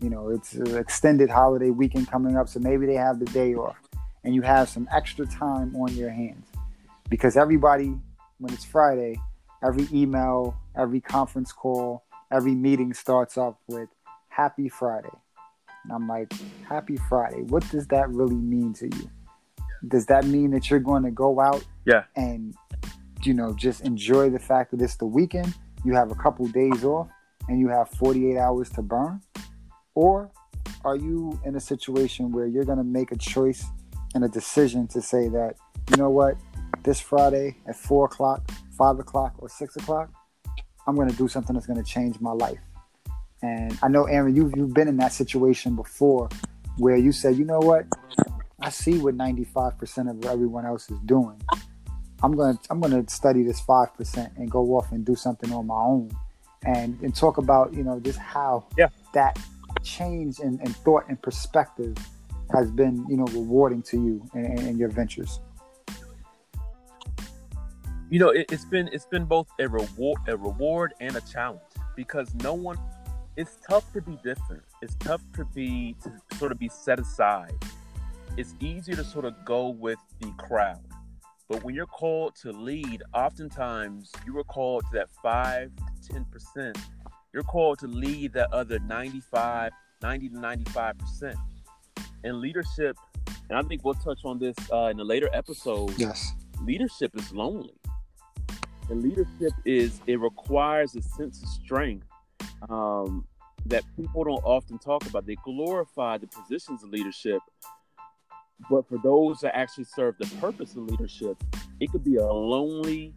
You 0.00 0.10
know, 0.10 0.28
it's 0.28 0.54
an 0.54 0.76
extended 0.76 1.30
holiday 1.30 1.70
weekend 1.70 2.10
coming 2.10 2.36
up, 2.36 2.48
so 2.48 2.60
maybe 2.60 2.84
they 2.84 2.94
have 2.94 3.18
the 3.18 3.24
day 3.26 3.54
off 3.54 3.76
and 4.24 4.34
you 4.34 4.42
have 4.42 4.68
some 4.68 4.88
extra 4.92 5.26
time 5.26 5.76
on 5.76 5.94
your 5.94 6.10
hands. 6.10 6.46
Because 7.08 7.36
everybody, 7.36 7.94
when 8.38 8.52
it's 8.52 8.64
Friday, 8.64 9.20
every 9.62 9.86
email, 9.92 10.56
every 10.76 11.00
conference 11.00 11.52
call, 11.52 12.04
every 12.32 12.54
meeting 12.54 12.92
starts 12.94 13.36
off 13.36 13.56
with 13.68 13.88
Happy 14.28 14.68
Friday. 14.68 15.16
And 15.84 15.92
I'm 15.92 16.08
like, 16.08 16.32
Happy 16.66 16.96
Friday. 17.08 17.42
What 17.42 17.68
does 17.70 17.86
that 17.88 18.08
really 18.08 18.34
mean 18.34 18.72
to 18.74 18.86
you? 18.86 19.10
Does 19.86 20.06
that 20.06 20.24
mean 20.24 20.50
that 20.52 20.70
you're 20.70 20.80
going 20.80 21.02
to 21.02 21.10
go 21.10 21.40
out 21.40 21.62
yeah. 21.84 22.04
and, 22.16 22.54
you 23.22 23.34
know, 23.34 23.52
just 23.52 23.82
enjoy 23.82 24.30
the 24.30 24.38
fact 24.38 24.70
that 24.70 24.80
it's 24.80 24.96
the 24.96 25.06
weekend? 25.06 25.54
You 25.84 25.94
have 25.94 26.10
a 26.10 26.14
couple 26.14 26.46
days 26.48 26.84
off 26.84 27.08
and 27.48 27.60
you 27.60 27.68
have 27.68 27.90
48 27.90 28.38
hours 28.38 28.70
to 28.70 28.82
burn? 28.82 29.20
Or 29.94 30.30
are 30.84 30.96
you 30.96 31.38
in 31.44 31.54
a 31.56 31.60
situation 31.60 32.32
where 32.32 32.46
you're 32.46 32.64
going 32.64 32.78
to 32.78 32.84
make 32.84 33.12
a 33.12 33.16
choice 33.16 33.66
and 34.14 34.24
a 34.24 34.28
decision 34.28 34.86
to 34.88 35.02
say 35.02 35.28
that, 35.28 35.56
you 35.90 35.96
know 35.96 36.10
what, 36.10 36.36
this 36.82 37.00
Friday 37.00 37.56
at 37.66 37.76
four 37.76 38.06
o'clock, 38.06 38.50
five 38.76 38.98
o'clock, 38.98 39.34
or 39.38 39.48
six 39.48 39.76
o'clock, 39.76 40.10
I'm 40.86 40.94
going 40.94 41.08
to 41.08 41.16
do 41.16 41.28
something 41.28 41.54
that's 41.54 41.66
going 41.66 41.82
to 41.82 41.88
change 41.88 42.20
my 42.20 42.32
life. 42.32 42.58
And 43.42 43.78
I 43.82 43.88
know, 43.88 44.04
Aaron, 44.04 44.34
you've, 44.34 44.56
you've 44.56 44.74
been 44.74 44.88
in 44.88 44.96
that 44.98 45.12
situation 45.12 45.76
before 45.76 46.28
where 46.78 46.96
you 46.96 47.12
said, 47.12 47.36
you 47.36 47.44
know 47.44 47.58
what, 47.58 47.86
I 48.60 48.70
see 48.70 48.98
what 48.98 49.16
95% 49.16 50.10
of 50.10 50.24
everyone 50.24 50.64
else 50.64 50.90
is 50.90 50.98
doing. 51.04 51.40
I'm 52.22 52.32
gonna 52.32 52.58
I'm 52.70 52.80
gonna 52.80 53.06
study 53.06 53.42
this 53.42 53.60
five 53.60 53.94
percent 53.94 54.32
and 54.38 54.50
go 54.50 54.76
off 54.76 54.92
and 54.92 55.04
do 55.04 55.14
something 55.14 55.52
on 55.52 55.66
my 55.66 55.74
own, 55.78 56.10
and 56.62 56.98
and 57.02 57.14
talk 57.14 57.36
about 57.36 57.74
you 57.74 57.84
know 57.84 58.00
just 58.00 58.18
how 58.18 58.66
yeah. 58.78 58.88
that 59.12 59.38
change 59.82 60.38
in, 60.38 60.58
in 60.60 60.72
thought 60.72 61.04
and 61.10 61.20
perspective 61.20 61.94
has 62.52 62.70
been 62.70 63.04
you 63.08 63.16
know 63.16 63.24
rewarding 63.26 63.82
to 63.82 63.96
you 63.96 64.22
and 64.34 64.78
your 64.78 64.88
ventures. 64.88 65.40
You 68.10 68.18
know, 68.18 68.28
it, 68.30 68.46
it's 68.52 68.64
been 68.64 68.88
it's 68.92 69.06
been 69.06 69.24
both 69.24 69.48
a 69.58 69.68
reward 69.68 70.18
a 70.28 70.36
reward 70.36 70.94
and 71.00 71.16
a 71.16 71.20
challenge 71.20 71.62
because 71.96 72.34
no 72.36 72.54
one. 72.54 72.78
It's 73.36 73.56
tough 73.68 73.92
to 73.94 74.00
be 74.00 74.16
different. 74.22 74.62
It's 74.80 74.94
tough 75.00 75.20
to 75.34 75.44
be 75.44 75.96
to 76.04 76.36
sort 76.36 76.52
of 76.52 76.58
be 76.58 76.68
set 76.68 77.00
aside. 77.00 77.52
It's 78.36 78.54
easier 78.60 78.94
to 78.94 79.02
sort 79.02 79.24
of 79.24 79.34
go 79.44 79.70
with 79.70 79.98
the 80.20 80.30
crowd 80.38 80.78
but 81.48 81.62
when 81.62 81.74
you're 81.74 81.86
called 81.86 82.34
to 82.36 82.52
lead, 82.52 83.02
oftentimes 83.12 84.10
you 84.26 84.38
are 84.38 84.44
called 84.44 84.84
to 84.86 84.90
that 84.94 85.08
5 85.22 85.70
to 86.08 86.12
10%. 86.12 86.76
You're 87.32 87.42
called 87.42 87.78
to 87.80 87.86
lead 87.86 88.32
that 88.32 88.52
other 88.52 88.78
95, 88.78 89.72
90 90.02 90.28
to 90.30 90.34
95%. 90.36 91.34
And 92.24 92.40
leadership, 92.40 92.96
and 93.48 93.58
I 93.58 93.62
think 93.62 93.84
we'll 93.84 93.94
touch 93.94 94.20
on 94.24 94.38
this 94.38 94.56
uh, 94.72 94.86
in 94.86 94.98
a 94.98 95.04
later 95.04 95.28
episode. 95.32 95.96
Yes. 95.98 96.32
Leadership 96.62 97.12
is 97.14 97.30
lonely. 97.32 97.74
And 98.90 99.02
leadership 99.02 99.52
is, 99.64 100.00
it 100.06 100.18
requires 100.18 100.96
a 100.96 101.02
sense 101.02 101.42
of 101.42 101.48
strength 101.48 102.06
um, 102.68 103.26
that 103.66 103.84
people 103.96 104.24
don't 104.24 104.42
often 104.44 104.78
talk 104.78 105.06
about. 105.06 105.26
They 105.26 105.36
glorify 105.36 106.18
the 106.18 106.26
positions 106.26 106.82
of 106.82 106.90
leadership, 106.90 107.40
but 108.70 108.88
for 108.88 108.98
those 108.98 109.40
that 109.40 109.56
actually 109.56 109.84
serve 109.84 110.16
the 110.18 110.26
purpose 110.36 110.72
of 110.72 110.82
leadership, 110.82 111.36
it 111.80 111.90
could 111.90 112.04
be 112.04 112.16
a 112.16 112.26
lonely 112.26 113.14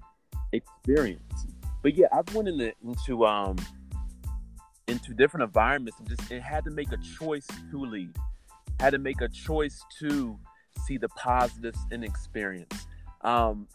experience. 0.52 1.46
But 1.84 1.96
yeah, 1.96 2.08
I've 2.12 2.34
went 2.34 2.48
into 2.48 2.74
into 2.84 3.26
um 3.26 3.58
into 4.88 5.14
different 5.14 5.44
environments 5.44 6.00
and 6.00 6.08
just 6.10 6.32
it 6.32 6.42
had 6.42 6.64
to 6.64 6.72
make 6.72 6.92
a 6.92 6.98
choice 6.98 7.48
to 7.72 7.80
lead. 7.80 8.16
Had 8.80 8.92
to 8.92 9.00
make 9.00 9.22
a 9.22 9.28
choice 9.28 9.84
to 10.00 10.40
see 10.86 10.98
the 10.98 11.10
positives 11.10 11.80
in 11.92 12.04
experience. 12.04 12.88
Um, 13.22 13.68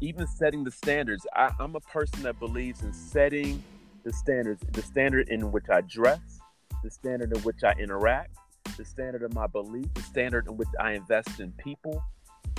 even 0.00 0.26
setting 0.26 0.64
the 0.64 0.70
standards. 0.70 1.26
I, 1.34 1.50
I'm 1.58 1.74
a 1.74 1.80
person 1.80 2.22
that 2.22 2.38
believes 2.38 2.82
in 2.82 2.92
setting 2.92 3.62
the 4.04 4.12
standards, 4.12 4.62
the 4.72 4.82
standard 4.82 5.28
in 5.28 5.50
which 5.50 5.64
I 5.70 5.80
dress, 5.80 6.40
the 6.84 6.90
standard 6.90 7.36
in 7.36 7.42
which 7.42 7.64
I 7.64 7.72
interact, 7.78 8.36
the 8.76 8.84
standard 8.84 9.22
of 9.22 9.34
my 9.34 9.46
belief, 9.46 9.86
the 9.94 10.02
standard 10.02 10.46
in 10.46 10.56
which 10.56 10.68
I 10.78 10.92
invest 10.92 11.40
in 11.40 11.52
people. 11.52 12.02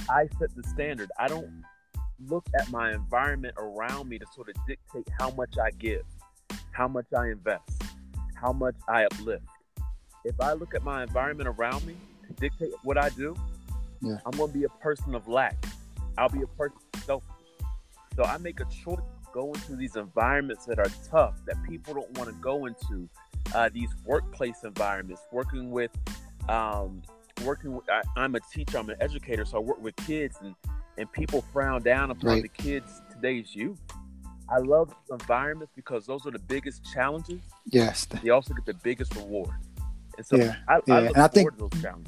I 0.10 0.28
set 0.40 0.54
the 0.56 0.64
standard. 0.64 1.10
I 1.18 1.28
don't 1.28 1.64
look 2.28 2.46
at 2.60 2.70
my 2.70 2.94
environment 2.94 3.56
around 3.58 4.10
me 4.10 4.20
to 4.20 4.26
sort 4.36 4.50
of 4.50 4.56
dictate 4.68 5.08
how 5.18 5.32
much 5.32 5.58
I 5.58 5.72
give, 5.72 6.04
how 6.72 6.88
much 6.88 7.08
I 7.18 7.28
invest, 7.28 7.84
how 8.36 8.52
much 8.52 8.76
I 8.88 9.06
uplift. 9.06 9.46
If 10.26 10.40
I 10.42 10.54
look 10.54 10.76
at 10.76 10.84
my 10.84 11.04
environment 11.04 11.50
around 11.50 11.86
me 11.86 11.96
to 12.28 12.34
dictate 12.34 12.72
what 12.84 12.98
I 12.98 13.10
do, 13.10 13.36
yeah. 14.02 14.18
I'm 14.26 14.32
going 14.38 14.52
to 14.52 14.58
be 14.58 14.66
a 14.66 14.70
person 14.82 15.16
of 15.16 15.28
lack. 15.28 15.56
I'll 16.18 16.30
be 16.30 16.42
a 16.42 16.48
person 16.48 16.78
selfish. 17.06 17.30
So 18.16 18.24
I 18.24 18.38
make 18.38 18.60
a 18.60 18.66
choice 18.66 18.98
to 18.98 19.30
go 19.34 19.54
into 19.54 19.76
these 19.76 19.96
environments 19.96 20.66
that 20.66 20.80
are 20.80 20.92
tough, 21.10 21.36
that 21.46 21.56
people 21.68 21.94
don't 21.94 22.18
want 22.18 22.30
to 22.30 22.36
go 22.36 22.66
into, 22.66 23.08
uh, 23.54 23.70
these 23.74 23.90
workplace 24.06 24.64
environments, 24.64 25.22
working 25.32 25.72
with, 25.72 25.92
um, 26.50 27.02
working 27.44 27.74
with, 27.74 27.86
I, 27.90 28.26
am 28.26 28.36
a 28.36 28.40
teacher, 28.40 28.78
I'm 28.78 28.90
an 28.90 28.98
educator, 29.00 29.46
so 29.46 29.58
I 29.58 29.62
work 29.62 29.82
with 29.82 29.96
kids 29.96 30.38
and, 30.42 30.56
and 30.98 31.12
people 31.12 31.44
frown 31.54 31.82
down 31.82 32.12
upon 32.12 32.30
right. 32.30 32.42
the 32.42 32.50
kids 32.50 33.02
today's 33.12 33.56
youth. 33.56 33.80
I 34.52 34.58
love 34.58 34.94
environments 35.12 35.72
because 35.76 36.06
those 36.06 36.26
are 36.26 36.32
the 36.32 36.40
biggest 36.40 36.84
challenges. 36.92 37.42
Yes. 37.68 38.08
They 38.24 38.32
also 38.32 38.54
get 38.54 38.66
the 38.66 38.74
biggest 38.74 39.16
reward. 39.16 39.52
And 40.20 40.28
so 40.28 40.36
yeah, 40.36 40.56
I, 40.68 40.82
yeah. 40.86 40.94
I 40.96 41.00
and 41.06 41.18
I 41.18 41.28
think 41.30 41.50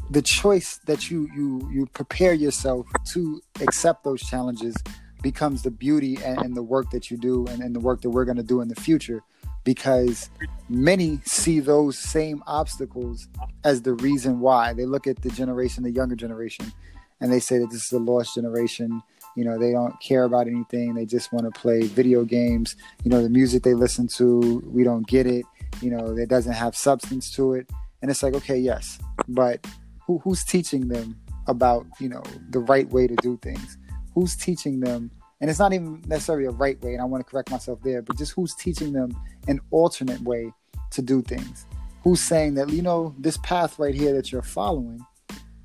the 0.10 0.22
choice 0.22 0.82
that 0.86 1.10
you 1.10 1.30
you 1.34 1.70
you 1.72 1.86
prepare 1.94 2.34
yourself 2.34 2.86
to 3.14 3.42
accept 3.62 4.04
those 4.04 4.22
challenges 4.22 4.76
becomes 5.22 5.62
the 5.62 5.72
beauty 5.72 6.18
and, 6.26 6.38
and 6.40 6.54
the 6.54 6.62
work 6.62 6.90
that 6.92 7.10
you 7.10 7.16
do 7.16 7.48
and, 7.48 7.62
and 7.62 7.74
the 7.74 7.80
work 7.80 8.02
that 8.02 8.10
we're 8.10 8.26
going 8.26 8.36
to 8.36 8.44
do 8.44 8.60
in 8.60 8.68
the 8.68 8.76
future 8.76 9.24
because 9.64 10.30
many 10.68 11.22
see 11.24 11.62
those 11.62 11.98
same 11.98 12.44
obstacles 12.48 13.30
as 13.64 13.84
the 13.84 13.94
reason 13.94 14.42
why. 14.42 14.74
They 14.74 14.86
look 14.86 15.08
at 15.08 15.22
the 15.22 15.30
generation, 15.30 15.84
the 15.84 15.92
younger 15.92 16.18
generation, 16.18 16.74
and 17.22 17.32
they 17.32 17.40
say 17.40 17.60
that 17.60 17.70
this 17.70 17.86
is 17.86 17.92
a 17.94 18.00
lost 18.00 18.36
generation. 18.36 19.02
You 19.38 19.46
know, 19.46 19.58
they 19.58 19.72
don't 19.72 19.98
care 20.02 20.26
about 20.26 20.48
anything. 20.48 20.96
They 20.96 21.06
just 21.06 21.32
want 21.32 21.46
to 21.46 21.58
play 21.58 21.84
video 21.84 22.26
games. 22.26 22.76
You 23.06 23.12
know, 23.12 23.24
the 23.24 23.30
music 23.30 23.64
they 23.64 23.74
listen 23.74 24.10
to, 24.18 24.62
we 24.66 24.84
don't 24.84 25.08
get 25.08 25.28
it. 25.28 25.46
You 25.82 25.92
know, 25.92 26.18
it 26.18 26.28
doesn't 26.28 26.52
have 26.52 26.76
substance 26.76 27.32
to 27.36 27.54
it. 27.54 27.70
And 28.02 28.10
it's 28.10 28.24
like, 28.24 28.34
okay, 28.36 28.58
yes, 28.58 29.00
but 29.28 29.66
who, 30.06 30.20
who's 30.20 30.44
teaching 30.44 30.88
them 30.88 31.20
about, 31.48 31.86
you 32.00 32.10
know, 32.10 32.24
the 32.50 32.60
right 32.60 32.90
way 32.90 33.08
to 33.08 33.16
do 33.18 33.38
things? 33.42 33.78
Who's 34.14 34.36
teaching 34.36 34.80
them? 34.80 35.12
And 35.40 35.50
it's 35.50 35.60
not 35.60 35.74
even 35.74 36.04
necessarily 36.08 36.46
a 36.46 36.52
right 36.52 36.80
way 36.84 36.94
and 36.94 37.02
i 37.02 37.06
want 37.06 37.26
to 37.26 37.30
correct 37.30 37.50
myself 37.50 37.82
there 37.82 38.04
but 38.04 38.16
just 38.16 38.34
who's 38.34 38.54
teaching 38.54 38.94
them 38.94 39.10
an 39.48 39.60
alternate 39.72 40.22
way 40.22 40.54
to 40.92 41.02
do 41.02 41.22
things? 41.22 41.66
Who's 42.04 42.22
saying 42.22 42.56
that 42.56 42.70
you 42.70 42.82
know 42.82 43.16
this 43.18 43.38
path 43.38 43.80
right 43.80 43.96
here 43.96 44.14
that 44.14 44.32
you're 44.32 44.42
following 44.42 45.06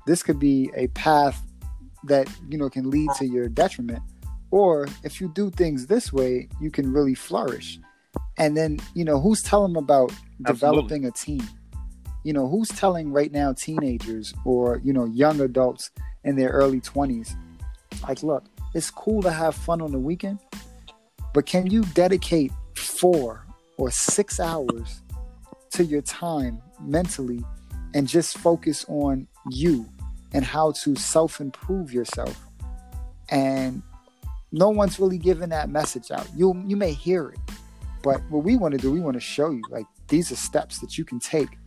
this 0.07 0.23
could 0.23 0.39
be 0.39 0.71
a 0.73 0.87
path 0.87 1.43
that 2.05 2.29
you 2.49 2.57
know 2.57 2.69
can 2.69 2.89
lead 2.89 3.09
to 3.17 3.27
your 3.27 3.49
detriment 3.49 4.01
or 4.49 4.87
if 5.03 5.19
you 5.19 5.27
do 5.27 5.51
things 5.51 5.87
this 5.87 6.13
way 6.13 6.47
you 6.61 6.71
can 6.71 6.91
really 6.91 7.13
flourish. 7.13 7.77
And 8.37 8.55
then 8.55 8.79
you 8.95 9.03
know 9.03 9.19
who's 9.19 9.43
telling 9.43 9.73
them 9.73 9.83
about 9.83 10.11
developing 10.43 11.05
a 11.05 11.11
team 11.11 11.45
you 12.27 12.33
know 12.33 12.47
who's 12.47 12.69
telling 12.69 13.11
right 13.11 13.31
now 13.31 13.53
teenagers 13.53 14.33
or 14.43 14.81
you 14.83 14.91
know 14.91 15.05
young 15.05 15.39
adults 15.41 15.91
in 16.23 16.35
their 16.35 16.49
early 16.49 16.81
20s 16.81 17.35
like 18.07 18.21
look 18.21 18.43
it's 18.73 18.91
cool 18.91 19.21
to 19.23 19.31
have 19.31 19.55
fun 19.55 19.81
on 19.81 19.91
the 19.91 19.99
weekend, 19.99 20.39
but 21.33 21.45
can 21.45 21.67
you 21.67 21.83
dedicate 21.95 22.51
four 22.75 23.45
or 23.77 23.89
six 23.89 24.39
hours 24.39 25.01
to 25.71 25.83
your 25.83 26.01
time 26.01 26.61
mentally 26.79 27.43
and 27.93 28.07
just 28.07 28.37
focus 28.37 28.85
on 28.87 29.27
you 29.49 29.89
and 30.33 30.43
how 30.43 30.73
to 30.73 30.95
self 30.95 31.39
improve 31.39 31.93
yourself? 31.93 32.39
And 33.29 33.81
no 34.51 34.69
one's 34.69 34.99
really 34.99 35.17
giving 35.17 35.49
that 35.49 35.69
message 35.69 36.11
out. 36.11 36.27
You 36.35 36.61
you 36.67 36.75
may 36.75 36.93
hear 36.93 37.29
it, 37.29 37.39
but 38.03 38.21
what 38.29 38.43
we 38.43 38.57
want 38.57 38.73
to 38.73 38.77
do, 38.77 38.91
we 38.91 38.99
want 38.99 39.15
to 39.15 39.21
show 39.21 39.49
you 39.49 39.63
like 39.69 39.85
these 40.07 40.31
are 40.31 40.35
steps 40.35 40.79
that 40.81 40.97
you 40.97 41.03
can 41.03 41.19
take, 41.19 41.57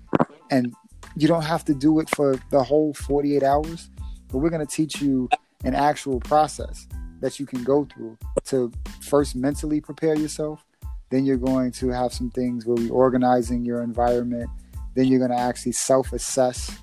and 0.51 0.75
you 1.17 1.29
don't 1.29 1.43
have 1.43 1.65
to 1.67 1.75
do 1.75 2.01
it 2.01 2.09
for 2.11 2.39
the 2.51 2.63
whole 2.63 2.95
48 2.95 3.43
hours. 3.43 3.91
But 4.29 4.39
we're 4.39 4.51
going 4.51 4.67
to 4.67 4.77
teach 4.77 5.01
you 5.01 5.29
an 5.65 5.75
actual 5.75 6.21
process 6.21 6.87
that 7.21 7.39
you 7.39 7.47
can 7.47 7.65
go 7.65 7.85
through 7.85 8.17
to 8.47 8.73
first 9.03 9.37
mentally 9.37 9.81
prepare 9.81 10.17
yourself. 10.17 10.65
Then 11.11 11.27
you're 11.27 11.37
going 11.37 11.73
to 11.73 11.89
have 11.89 12.13
some 12.13 12.31
things 12.31 12.65
where 12.65 12.77
we're 12.77 12.93
organizing 12.93 13.65
your 13.65 13.83
environment. 13.83 14.49
Then 14.95 15.07
you're 15.07 15.19
going 15.19 15.33
to 15.33 15.39
actually 15.39 15.73
self 15.73 16.13
assess 16.13 16.79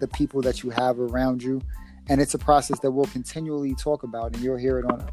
the 0.00 0.08
people 0.08 0.42
that 0.42 0.62
you 0.62 0.70
have 0.70 0.98
around 0.98 1.42
you. 1.42 1.62
And 2.08 2.20
it's 2.20 2.34
a 2.34 2.38
process 2.38 2.80
that 2.80 2.90
we'll 2.90 3.06
continually 3.06 3.74
talk 3.76 4.02
about, 4.02 4.34
and 4.34 4.42
you'll 4.42 4.58
hear 4.58 4.78
it 4.78 4.84
on 4.84 5.08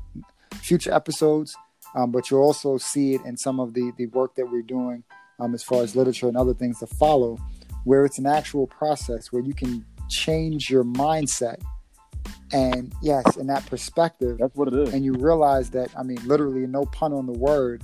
future 0.55 0.93
episodes. 0.93 1.55
Um, 1.95 2.11
but 2.11 2.29
you'll 2.29 2.41
also 2.41 2.77
see 2.77 3.15
it 3.15 3.21
in 3.25 3.37
some 3.37 3.59
of 3.59 3.73
the, 3.73 3.91
the 3.97 4.07
work 4.07 4.35
that 4.35 4.49
we're 4.49 4.61
doing 4.61 5.03
um, 5.39 5.53
as 5.53 5.63
far 5.63 5.83
as 5.83 5.95
literature 5.95 6.27
and 6.27 6.37
other 6.37 6.53
things 6.53 6.79
to 6.79 6.87
follow, 6.87 7.37
where 7.83 8.05
it's 8.05 8.17
an 8.17 8.25
actual 8.25 8.67
process 8.67 9.31
where 9.31 9.41
you 9.41 9.53
can 9.53 9.85
change 10.09 10.69
your 10.69 10.83
mindset 10.83 11.61
and 12.53 12.93
yes, 13.01 13.37
in 13.37 13.47
that 13.47 13.65
perspective, 13.65 14.37
that's 14.39 14.55
what 14.55 14.67
it 14.67 14.73
is. 14.73 14.93
And 14.93 15.05
you 15.05 15.13
realize 15.13 15.69
that, 15.71 15.89
I 15.97 16.03
mean, 16.03 16.19
literally, 16.25 16.67
no 16.67 16.85
pun 16.85 17.13
on 17.13 17.25
the 17.25 17.31
word, 17.31 17.81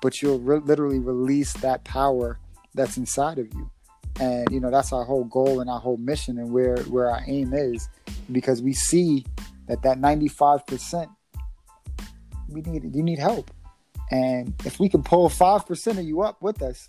but 0.00 0.22
you'll 0.22 0.38
re- 0.38 0.60
literally 0.60 1.00
release 1.00 1.52
that 1.54 1.82
power 1.84 2.38
that's 2.74 2.96
inside 2.96 3.38
of 3.38 3.52
you. 3.54 3.70
And 4.20 4.48
you 4.50 4.58
know 4.58 4.70
that's 4.70 4.92
our 4.92 5.04
whole 5.04 5.24
goal 5.24 5.60
and 5.60 5.70
our 5.70 5.78
whole 5.78 5.96
mission 5.96 6.38
and 6.38 6.50
where 6.50 6.78
where 6.84 7.08
our 7.08 7.22
aim 7.28 7.52
is, 7.54 7.88
because 8.32 8.60
we 8.60 8.72
see 8.72 9.24
that 9.68 9.82
that 9.82 9.98
ninety 9.98 10.26
five 10.26 10.66
percent 10.66 11.08
we 12.48 12.62
need 12.62 12.96
you 12.96 13.02
need 13.02 13.20
help, 13.20 13.52
and 14.10 14.54
if 14.64 14.80
we 14.80 14.88
can 14.88 15.02
pull 15.02 15.28
five 15.28 15.66
percent 15.66 15.98
of 15.98 16.04
you 16.04 16.22
up 16.22 16.40
with 16.40 16.62
us, 16.62 16.88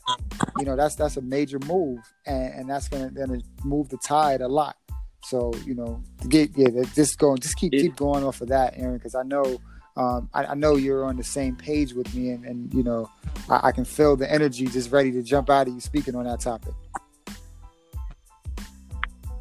you 0.58 0.66
know 0.66 0.76
that's 0.76 0.96
that's 0.96 1.18
a 1.18 1.22
major 1.22 1.60
move, 1.66 2.00
and, 2.26 2.54
and 2.54 2.70
that's 2.70 2.88
gonna 2.88 3.10
gonna 3.12 3.40
move 3.64 3.90
the 3.90 3.98
tide 3.98 4.42
a 4.42 4.48
lot. 4.48 4.78
So 5.24 5.54
you 5.66 5.76
know, 5.76 6.02
get 6.28 6.52
yeah, 6.56 6.70
just 6.96 7.18
going, 7.20 7.40
just 7.40 7.58
keep 7.58 7.72
keep 7.72 7.96
going 7.96 8.24
off 8.24 8.42
of 8.42 8.50
that, 8.50 8.74
Aaron, 8.78 8.98
because 8.98 9.16
I 9.16 9.24
know. 9.24 9.60
Um, 9.98 10.30
I, 10.34 10.46
I, 10.46 10.54
know 10.54 10.78
you're 10.78 11.04
on 11.04 11.18
the 11.18 11.26
same 11.26 11.58
page 11.58 11.94
with 11.94 12.16
me, 12.16 12.30
and, 12.30 12.46
and 12.46 12.74
you 12.74 12.84
know, 12.84 13.10
I, 13.50 13.68
I, 13.68 13.72
can 13.74 13.84
feel 13.84 14.16
the 14.16 14.32
energy 14.32 14.66
just 14.66 14.92
ready 14.94 15.12
to 15.12 15.22
jump 15.22 15.50
out 15.50 15.68
of 15.68 15.74
you 15.74 15.82
speaking 15.82 16.16
on 16.16 16.24
that 16.24 16.40
topic. 16.40 16.74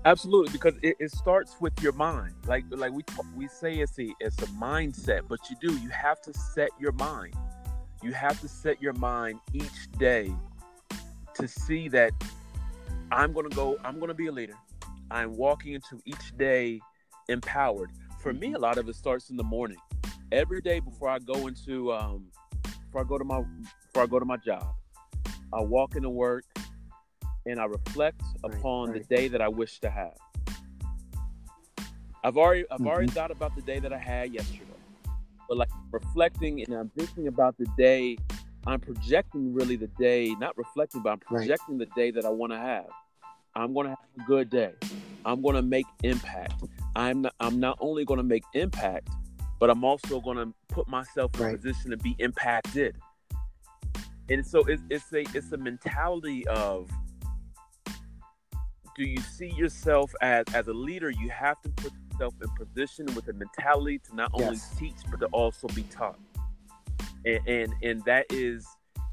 Absolutely, 0.05 0.51
because 0.53 0.75
it, 0.83 0.97
it 0.99 1.13
starts 1.13 1.55
with 1.61 1.81
your 1.81 1.93
mind. 1.93 2.35
Like 2.47 2.65
like 2.71 2.93
we 2.93 3.05
we 3.37 3.47
say 3.47 3.75
it's 3.75 3.99
a 4.01 4.09
it's 4.19 4.43
a 4.43 4.47
mindset, 4.47 5.29
but 5.29 5.39
you 5.49 5.57
do 5.61 5.77
you 5.77 5.91
have 5.91 6.21
to 6.23 6.35
set 6.35 6.71
your 6.81 6.93
mind. 6.93 7.35
You 8.03 8.13
have 8.13 8.41
to 8.41 8.49
set 8.49 8.81
your 8.81 8.93
mind 8.95 9.41
each 9.53 9.91
day 9.99 10.33
to 11.35 11.49
see 11.49 11.89
that 11.89 12.13
I'm 13.11 13.33
gonna 13.33 13.49
go. 13.49 13.79
I'm 13.85 13.99
gonna 13.99 14.15
be 14.15 14.27
a 14.27 14.33
leader. 14.33 14.55
I'm 15.11 15.37
walking 15.37 15.73
into 15.73 16.01
each 16.05 16.37
day 16.37 16.81
empowered. 17.29 17.91
For 18.21 18.33
me, 18.33 18.55
a 18.55 18.59
lot 18.59 18.79
of 18.79 18.89
it 18.89 18.97
starts 18.97 19.31
in 19.31 19.37
the 19.37 19.45
morning. 19.45 19.79
Every 20.33 20.61
day 20.61 20.81
before 20.81 21.09
I 21.09 21.19
go 21.19 21.47
into 21.47 21.93
um, 21.93 22.27
before 22.63 23.01
I 23.01 23.05
go 23.05 23.19
to 23.19 23.25
my 23.25 23.43
before 23.87 24.03
I 24.03 24.07
go 24.07 24.19
to 24.19 24.25
my 24.25 24.37
job, 24.37 24.75
I 25.53 25.61
walk 25.61 25.97
into 25.97 26.11
work 26.11 26.45
and 27.47 27.59
I 27.59 27.65
reflect 27.65 28.21
right, 28.45 28.55
upon 28.55 28.91
right. 28.91 29.09
the 29.09 29.17
day 29.17 29.29
that 29.29 29.41
I 29.41 29.49
wish 29.49 29.81
to 29.81 29.91
have. 29.91 30.17
I've 32.23 32.37
already 32.37 32.65
I've 32.71 32.79
mm-hmm. 32.79 32.89
already 32.89 33.09
thought 33.09 33.31
about 33.31 33.57
the 33.57 33.63
day 33.63 33.79
that 33.79 33.93
I 33.93 33.99
had 33.99 34.33
yesterday. 34.33 34.65
Reflecting 35.91 36.63
and 36.63 36.75
I'm 36.75 36.91
thinking 36.91 37.29
about 37.29 37.57
the 37.59 37.67
day 37.77 38.17
I'm 38.67 38.81
projecting 38.81 39.55
really 39.55 39.77
the 39.77 39.87
day, 39.87 40.35
not 40.39 40.57
reflecting, 40.59 41.01
but 41.03 41.11
I'm 41.11 41.19
projecting 41.21 41.79
right. 41.79 41.89
the 41.89 42.01
day 42.01 42.11
that 42.11 42.27
I 42.27 42.29
want 42.29 42.53
to 42.53 42.59
have. 42.59 42.87
I'm 43.55 43.73
going 43.73 43.87
to 43.87 43.91
have 43.91 43.99
a 44.21 44.29
good 44.29 44.51
day. 44.51 44.73
I'm 45.25 45.41
going 45.41 45.55
to 45.55 45.63
make 45.63 45.87
impact. 46.03 46.65
I'm 46.95 47.23
not, 47.23 47.35
I'm 47.41 47.61
not 47.61 47.79
only 47.81 48.05
going 48.05 48.19
to 48.19 48.25
make 48.25 48.45
impact, 48.53 49.09
but 49.59 49.71
I'm 49.71 49.85
also 49.85 50.21
going 50.21 50.37
to 50.37 50.53
put 50.69 50.87
myself 50.87 51.35
in 51.37 51.41
right. 51.41 51.55
a 51.55 51.57
position 51.57 51.91
to 51.93 51.97
be 51.97 52.15
impacted. 52.19 52.97
And 54.29 54.47
so 54.47 54.65
it's, 54.65 54.83
it's 54.91 55.11
a 55.15 55.25
it's 55.35 55.51
a 55.53 55.57
mentality 55.57 56.47
of 56.49 56.91
do 58.95 59.05
you 59.05 59.21
see 59.21 59.49
yourself 59.49 60.15
as 60.21 60.45
as 60.53 60.69
a 60.69 60.75
leader? 60.75 61.09
You 61.09 61.31
have 61.31 61.59
to 61.63 61.71
put 61.71 61.93
yourself 62.19 62.35
in 62.43 62.67
position 62.67 63.07
with 63.15 63.29
a 63.29 63.33
mentality 63.33 63.99
to 63.99 64.15
not 64.15 64.31
only 64.35 64.55
yes. 64.55 64.77
teach 64.79 64.97
but 65.11 65.21
to 65.21 65.27
also 65.27 65.69
be 65.69 65.83
taught. 65.85 66.19
And, 67.25 67.41
and 67.47 67.75
and 67.83 68.05
that 68.05 68.27
is 68.31 68.67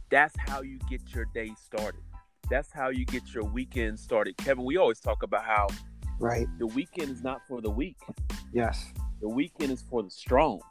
that's 0.09 0.35
how 0.37 0.61
you 0.61 0.79
get 0.89 1.01
your 1.13 1.25
day 1.33 1.51
started. 1.61 2.01
That's 2.49 2.71
how 2.71 2.89
you 2.89 3.05
get 3.05 3.33
your 3.33 3.43
weekend 3.43 3.99
started. 3.99 4.37
Kevin, 4.37 4.63
we 4.63 4.77
always 4.77 4.99
talk 4.99 5.23
about 5.23 5.43
how 5.43 5.67
right 6.19 6.47
the 6.59 6.67
weekend 6.67 7.09
is 7.09 7.23
not 7.23 7.41
for 7.47 7.61
the 7.61 7.69
weak. 7.69 7.97
Yes. 8.53 8.91
The 9.21 9.29
weekend 9.29 9.71
is 9.71 9.83
for 9.89 10.03
the 10.03 10.09
strong. 10.09 10.61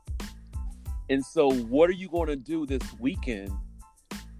And 1.10 1.24
so 1.24 1.50
what 1.50 1.90
are 1.90 1.94
you 1.94 2.08
going 2.08 2.28
to 2.28 2.36
do 2.36 2.64
this 2.66 2.82
weekend 2.98 3.50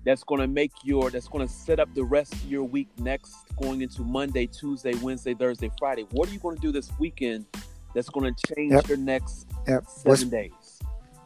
that's 0.04 0.22
going 0.22 0.40
to 0.40 0.46
make 0.46 0.72
your 0.82 1.10
that's 1.10 1.28
going 1.28 1.46
to 1.46 1.52
set 1.52 1.80
up 1.80 1.92
the 1.94 2.04
rest 2.04 2.32
of 2.32 2.44
your 2.46 2.64
week 2.64 2.88
next 2.98 3.34
going 3.60 3.82
into 3.82 4.02
Monday, 4.02 4.46
Tuesday, 4.46 4.94
Wednesday, 4.96 5.34
Thursday, 5.34 5.70
Friday. 5.78 6.06
What 6.10 6.28
are 6.28 6.32
you 6.32 6.38
going 6.38 6.56
to 6.56 6.62
do 6.62 6.72
this 6.72 6.90
weekend 6.98 7.46
that's 7.94 8.08
going 8.08 8.34
to 8.34 8.54
change 8.54 8.72
yep. 8.72 8.88
your 8.88 8.98
next 8.98 9.46
yep. 9.66 9.86
7 9.86 10.10
What's, 10.10 10.24
days? 10.24 10.52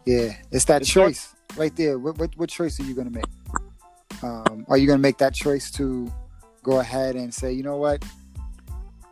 Yeah, 0.06 0.36
it's 0.50 0.64
that 0.66 0.82
it's 0.82 0.90
choice 0.90 1.34
right 1.56 1.74
there. 1.76 1.98
What, 1.98 2.18
what, 2.18 2.36
what 2.36 2.48
choice 2.48 2.78
are 2.80 2.84
you 2.84 2.94
going 2.94 3.12
to 3.12 3.14
make? 3.14 4.22
Um, 4.22 4.64
are 4.68 4.76
you 4.76 4.86
going 4.86 4.98
to 4.98 5.02
make 5.02 5.18
that 5.18 5.34
choice 5.34 5.70
to 5.72 6.12
go 6.62 6.80
ahead 6.80 7.14
and 7.14 7.32
say, 7.32 7.52
you 7.52 7.62
know 7.62 7.76
what? 7.76 8.04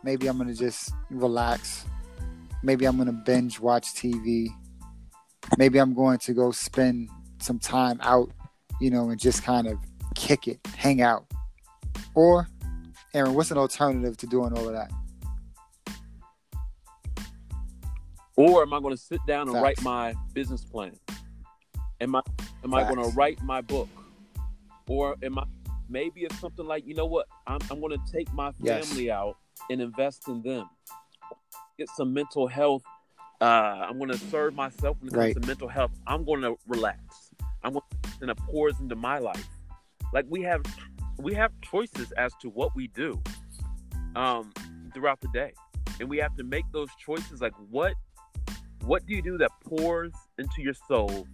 Maybe 0.03 0.27
I'm 0.27 0.37
going 0.37 0.49
to 0.49 0.55
just 0.55 0.91
relax. 1.09 1.85
Maybe 2.63 2.85
I'm 2.85 2.95
going 2.97 3.07
to 3.07 3.13
binge 3.13 3.59
watch 3.59 3.93
TV. 3.93 4.49
Maybe 5.57 5.79
I'm 5.79 5.93
going 5.93 6.17
to 6.19 6.33
go 6.33 6.51
spend 6.51 7.09
some 7.39 7.59
time 7.59 7.99
out 8.01 8.31
you 8.79 8.89
know, 8.89 9.09
and 9.09 9.19
just 9.19 9.43
kind 9.43 9.67
of 9.67 9.77
kick 10.15 10.47
it, 10.47 10.59
hang 10.75 11.01
out? 11.01 11.25
Or, 12.13 12.47
Aaron, 13.13 13.33
what's 13.33 13.51
an 13.51 13.57
alternative 13.57 14.17
to 14.17 14.27
doing 14.27 14.53
all 14.53 14.67
of 14.67 14.73
that? 14.73 14.91
Or 18.37 18.61
am 18.61 18.73
I 18.73 18.79
going 18.79 18.95
to 18.95 19.01
sit 19.01 19.19
down 19.27 19.47
and 19.47 19.53
Facts. 19.53 19.63
write 19.63 19.81
my 19.83 20.13
business 20.33 20.63
plan? 20.63 20.93
Am 21.99 22.15
I 22.15 22.21
am 22.63 22.71
Facts. 22.71 22.89
I 22.89 22.93
going 22.93 23.09
to 23.09 23.15
write 23.15 23.41
my 23.43 23.61
book? 23.61 23.89
Or 24.87 25.17
am 25.21 25.39
I 25.39 25.43
maybe 25.89 26.21
it's 26.21 26.39
something 26.39 26.65
like, 26.65 26.85
you 26.85 26.93
know 26.93 27.05
what, 27.05 27.27
I'm, 27.45 27.59
I'm 27.71 27.79
going 27.79 27.97
to 27.97 28.11
take 28.11 28.31
my 28.33 28.51
family 28.53 29.05
yes. 29.05 29.13
out 29.13 29.37
and 29.69 29.81
invest 29.81 30.27
in 30.27 30.41
them. 30.41 30.69
Get 31.77 31.89
some 31.89 32.13
mental 32.13 32.47
health. 32.47 32.83
Uh, 33.39 33.45
I'm 33.89 33.97
going 33.97 34.11
to 34.11 34.17
serve 34.17 34.55
myself 34.55 34.97
when 34.99 35.09
it 35.09 35.13
comes 35.13 35.35
right. 35.35 35.41
to 35.41 35.47
mental 35.47 35.67
health. 35.67 35.91
I'm 36.07 36.25
going 36.25 36.41
to 36.41 36.57
relax. 36.67 37.31
I'm 37.63 37.73
going 37.73 37.83
to 37.91 37.97
and 38.21 38.31
it 38.31 38.37
pours 38.37 38.79
into 38.79 38.95
my 38.95 39.19
life. 39.19 39.47
Like 40.13 40.25
we 40.29 40.41
have 40.43 40.63
we 41.17 41.33
have 41.33 41.51
choices 41.61 42.11
as 42.13 42.31
to 42.41 42.49
what 42.49 42.75
we 42.75 42.87
do 42.87 43.21
um 44.15 44.51
throughout 44.93 45.19
the 45.21 45.27
day. 45.33 45.53
And 45.99 46.09
we 46.09 46.17
have 46.17 46.35
to 46.37 46.43
make 46.43 46.65
those 46.71 46.89
choices 47.03 47.41
like 47.41 47.53
what 47.69 47.93
what 48.87 49.05
do 49.05 49.13
you 49.13 49.21
do 49.21 49.37
that 49.37 49.51
pours 49.65 50.13
into 50.37 50.61
your 50.61 50.73
soul? 50.87 51.27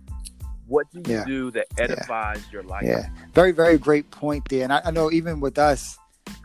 What 0.67 0.87
do 0.91 0.99
you 0.99 1.17
yeah. 1.17 1.25
do 1.25 1.51
that 1.51 1.67
edifies 1.77 2.37
yeah. 2.45 2.51
your 2.51 2.63
life? 2.63 2.83
Yeah. 2.83 3.07
Very, 3.33 3.51
very 3.51 3.77
great 3.77 4.09
point 4.11 4.47
there. 4.49 4.63
And 4.63 4.73
I, 4.73 4.81
I 4.85 4.91
know 4.91 5.11
even 5.11 5.39
with 5.39 5.57
us, 5.57 5.97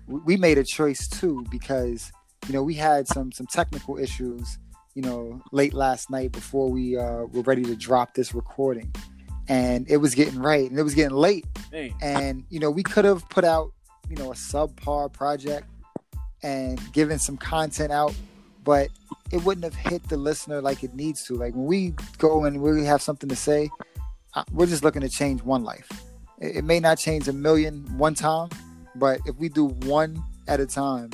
we 0.07 0.37
made 0.37 0.59
a 0.59 0.64
choice 0.64 1.09
too 1.09 1.44
because 1.51 2.12
you 2.47 2.53
know 2.53 2.62
we 2.62 2.75
had 2.75 3.07
some 3.07 3.31
some 3.31 3.47
technical 3.47 3.99
issues 3.99 4.59
you 4.94 5.03
know 5.03 5.42
late 5.53 5.75
last 5.75 6.09
night 6.11 6.33
before 6.33 6.71
we 6.71 6.97
uh, 6.97 7.25
were 7.25 7.42
ready 7.42 7.62
to 7.62 7.77
drop 7.77 8.14
this 8.14 8.33
recording 8.33 8.90
and 9.49 9.90
it 9.90 9.97
was 9.97 10.14
getting 10.14 10.38
right 10.38 10.68
and 10.68 10.79
it 10.79 10.83
was 10.83 10.94
getting 10.94 11.16
late. 11.16 11.47
And 12.03 12.44
you 12.51 12.61
know, 12.61 12.71
we 12.71 12.83
could 12.83 13.05
have 13.05 13.29
put 13.29 13.44
out, 13.44 13.73
you 14.09 14.16
know, 14.16 14.31
a 14.31 14.35
subpar 14.35 15.12
project 15.12 15.68
and 16.42 16.81
given 16.92 17.18
some 17.18 17.37
content 17.37 17.92
out, 17.92 18.14
but 18.68 18.90
it 19.33 19.42
wouldn't 19.44 19.64
have 19.64 19.74
hit 19.74 20.07
the 20.11 20.16
listener 20.18 20.61
like 20.61 20.85
it 20.85 20.94
needs 20.94 21.24
to. 21.24 21.33
Like 21.33 21.54
when 21.54 21.64
we 21.64 21.94
go 22.18 22.44
and 22.44 22.61
we 22.61 22.85
have 22.85 23.00
something 23.00 23.26
to 23.31 23.35
say, 23.35 23.70
uh, 24.35 24.44
we're 24.52 24.66
just 24.66 24.85
looking 24.85 25.00
to 25.00 25.09
change 25.09 25.42
one 25.42 25.64
life. 25.64 25.88
It, 26.38 26.64
may 26.64 26.78
not 26.78 26.98
change 26.98 27.28
a 27.28 27.33
million 27.33 27.87
one 27.96 28.12
time, 28.12 28.50
but 28.94 29.20
if 29.24 29.35
we 29.37 29.48
do 29.48 29.68
one 29.87 30.22
at 30.48 30.61
a 30.61 30.66
time, 30.66 31.09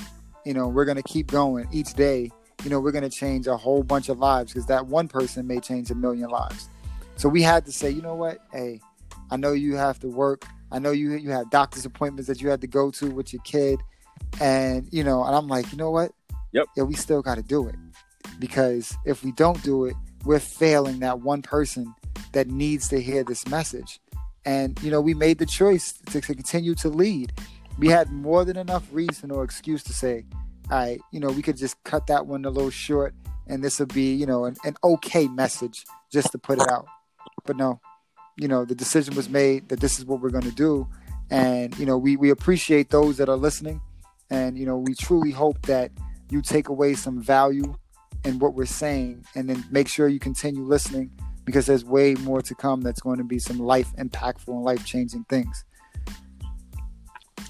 you 0.44 0.52
know, 0.52 0.66
we're 0.66 0.84
going 0.84 0.96
to 0.96 1.04
keep 1.04 1.28
going 1.28 1.68
each 1.70 1.94
day. 1.94 2.28
You 2.64 2.70
know, 2.70 2.80
we're 2.80 2.90
going 2.90 3.08
to 3.08 3.16
change 3.16 3.46
a 3.46 3.56
whole 3.56 3.84
bunch 3.84 4.08
of 4.08 4.18
lives 4.18 4.52
because 4.52 4.66
that 4.66 4.88
one 4.88 5.06
person 5.06 5.46
may 5.46 5.60
change 5.60 5.92
a 5.92 5.94
million 5.94 6.30
lives. 6.30 6.68
So 7.14 7.28
we 7.28 7.40
had 7.40 7.64
to 7.66 7.70
say, 7.70 7.88
you 7.88 8.02
know 8.02 8.16
what? 8.16 8.38
Hey, 8.50 8.80
I 9.30 9.36
know 9.36 9.52
you 9.52 9.76
have 9.76 10.00
to 10.00 10.08
work. 10.08 10.44
I 10.72 10.80
know 10.80 10.90
you 10.90 11.12
you 11.12 11.30
have 11.30 11.50
doctor's 11.50 11.84
appointments 11.84 12.26
that 12.26 12.42
you 12.42 12.50
had 12.50 12.60
to 12.62 12.66
go 12.66 12.90
to 12.90 13.12
with 13.12 13.32
your 13.32 13.42
kid, 13.42 13.78
and 14.40 14.88
you 14.90 15.04
know, 15.04 15.22
and 15.22 15.36
I'm 15.36 15.46
like, 15.46 15.70
you 15.70 15.78
know 15.78 15.92
what? 15.92 16.10
Yep. 16.54 16.66
Yeah, 16.76 16.84
we 16.84 16.94
still 16.94 17.20
got 17.20 17.34
to 17.34 17.42
do 17.42 17.68
it 17.68 17.74
because 18.38 18.96
if 19.04 19.24
we 19.24 19.32
don't 19.32 19.62
do 19.62 19.84
it, 19.86 19.96
we're 20.24 20.38
failing 20.38 21.00
that 21.00 21.20
one 21.20 21.42
person 21.42 21.94
that 22.32 22.48
needs 22.48 22.88
to 22.88 23.02
hear 23.02 23.24
this 23.24 23.46
message. 23.48 24.00
And 24.46 24.80
you 24.82 24.90
know, 24.90 25.00
we 25.00 25.14
made 25.14 25.38
the 25.38 25.46
choice 25.46 25.92
to, 26.06 26.20
to 26.20 26.34
continue 26.34 26.74
to 26.76 26.88
lead. 26.88 27.32
We 27.78 27.88
had 27.88 28.12
more 28.12 28.44
than 28.44 28.56
enough 28.56 28.86
reason 28.92 29.32
or 29.32 29.42
excuse 29.42 29.82
to 29.84 29.92
say, 29.92 30.26
right, 30.70 31.00
you 31.10 31.18
know, 31.18 31.28
we 31.28 31.42
could 31.42 31.56
just 31.56 31.82
cut 31.82 32.06
that 32.06 32.26
one 32.26 32.44
a 32.44 32.50
little 32.50 32.70
short, 32.70 33.14
and 33.48 33.64
this 33.64 33.80
will 33.80 33.86
be, 33.86 34.14
you 34.14 34.26
know, 34.26 34.44
an, 34.44 34.56
an 34.64 34.76
okay 34.84 35.26
message 35.26 35.84
just 36.12 36.30
to 36.32 36.38
put 36.38 36.60
it 36.60 36.70
out. 36.70 36.86
But 37.44 37.56
no, 37.56 37.80
you 38.36 38.46
know, 38.46 38.64
the 38.64 38.76
decision 38.76 39.16
was 39.16 39.28
made 39.28 39.68
that 39.70 39.80
this 39.80 39.98
is 39.98 40.04
what 40.04 40.20
we're 40.20 40.30
going 40.30 40.44
to 40.44 40.52
do. 40.54 40.88
And, 41.30 41.76
you 41.78 41.86
know, 41.86 41.98
we, 41.98 42.16
we 42.16 42.30
appreciate 42.30 42.90
those 42.90 43.16
that 43.16 43.28
are 43.28 43.36
listening. 43.36 43.80
And, 44.30 44.56
you 44.56 44.66
know, 44.66 44.78
we 44.78 44.94
truly 44.94 45.30
hope 45.30 45.60
that 45.62 45.90
you 46.34 46.42
take 46.42 46.68
away 46.68 46.94
some 46.94 47.22
value 47.22 47.72
in 48.24 48.40
what 48.40 48.54
we're 48.54 48.66
saying 48.66 49.24
and 49.36 49.48
then 49.48 49.64
make 49.70 49.86
sure 49.86 50.08
you 50.08 50.18
continue 50.18 50.64
listening 50.64 51.08
because 51.44 51.64
there's 51.64 51.84
way 51.84 52.14
more 52.14 52.42
to 52.42 52.56
come 52.56 52.80
that's 52.80 53.00
going 53.00 53.18
to 53.18 53.24
be 53.24 53.38
some 53.38 53.58
life 53.58 53.94
impactful 53.96 54.48
and 54.48 54.64
life 54.64 54.84
changing 54.84 55.24
things. 55.28 55.64